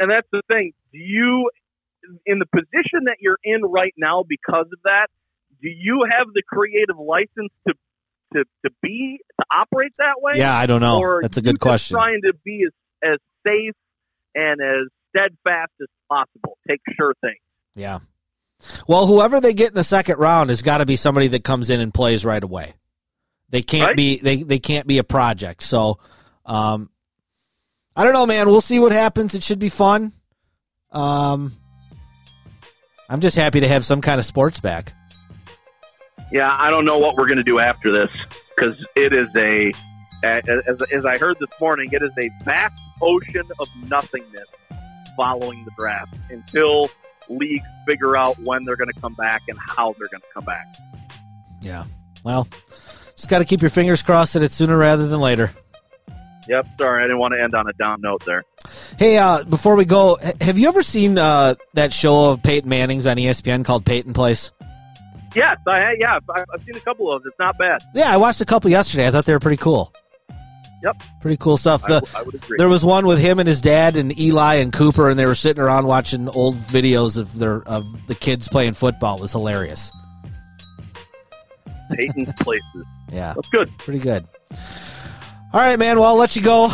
[0.00, 0.72] And that's the thing.
[0.92, 1.50] Do you
[2.24, 5.08] in the position that you're in right now because of that,
[5.62, 7.74] do you have the creative license to
[8.34, 10.32] to, to be to operate that way?
[10.36, 10.98] yeah, I don't know.
[10.98, 11.96] Or That's a good question.
[11.96, 13.74] Trying to be as, as safe
[14.34, 16.58] and as steadfast as possible.
[16.68, 17.40] Take sure things.
[17.74, 18.00] Yeah.
[18.88, 21.70] Well, whoever they get in the second round has got to be somebody that comes
[21.70, 22.74] in and plays right away.
[23.50, 23.96] They can't Right.
[23.96, 25.62] be they they can't be a project.
[25.62, 25.98] So,
[26.44, 26.90] um,
[27.94, 28.46] I don't know, man.
[28.48, 29.34] We'll see what happens.
[29.34, 30.12] It should be fun.
[30.90, 31.52] Um,
[33.08, 34.94] I'm just happy to have some kind of sports back.
[36.32, 38.10] Yeah, I don't know what we're going to do after this
[38.56, 39.72] because it is a,
[40.24, 44.48] as, as I heard this morning, it is a vast ocean of nothingness
[45.16, 46.90] following the draft until
[47.28, 50.44] leagues figure out when they're going to come back and how they're going to come
[50.44, 50.66] back.
[51.60, 51.84] Yeah.
[52.24, 52.48] Well,
[53.14, 55.52] just got to keep your fingers crossed that it's sooner rather than later.
[56.48, 58.44] Yep, sorry, I didn't want to end on a down note there.
[58.98, 63.06] Hey, uh, before we go, have you ever seen uh, that show of Peyton Manning's
[63.06, 64.52] on ESPN called Peyton Place?
[65.36, 67.30] Yes, I yeah, I've, seen a couple of them.
[67.30, 67.82] It's not bad.
[67.94, 69.06] Yeah, I watched a couple yesterday.
[69.06, 69.92] I thought they were pretty cool.
[70.82, 71.02] Yep.
[71.20, 71.84] Pretty cool stuff.
[71.84, 72.56] I, The, I would agree.
[72.58, 75.34] there was one with him and his dad and Eli and Cooper, and they were
[75.34, 79.18] sitting around watching old videos of their of the kids playing football.
[79.18, 79.92] It was hilarious.
[81.92, 82.84] Peyton's places.
[83.12, 83.70] Yeah, That's good.
[83.78, 84.26] pretty good.
[85.52, 85.98] All right, man.
[85.98, 86.70] Well, I'll let you go.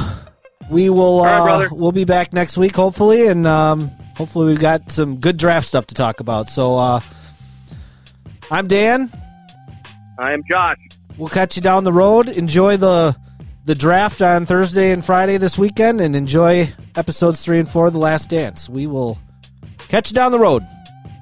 [0.70, 1.22] We will.
[1.22, 5.36] right, uh, we'll be back next week, hopefully, and um, hopefully we've got some good
[5.36, 6.48] draft stuff to talk about.
[6.48, 7.00] So, uh,
[8.52, 9.10] I'm Dan.
[10.18, 10.76] I am Josh.
[11.16, 12.28] We'll catch you down the road.
[12.28, 13.16] Enjoy the
[13.64, 17.94] the draft on Thursday and Friday this weekend, and enjoy episodes three and four of
[17.94, 18.68] The Last Dance.
[18.68, 19.18] We will
[19.88, 20.66] catch you down the road.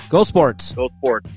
[0.09, 0.73] Go sports.
[0.73, 1.31] Go sports.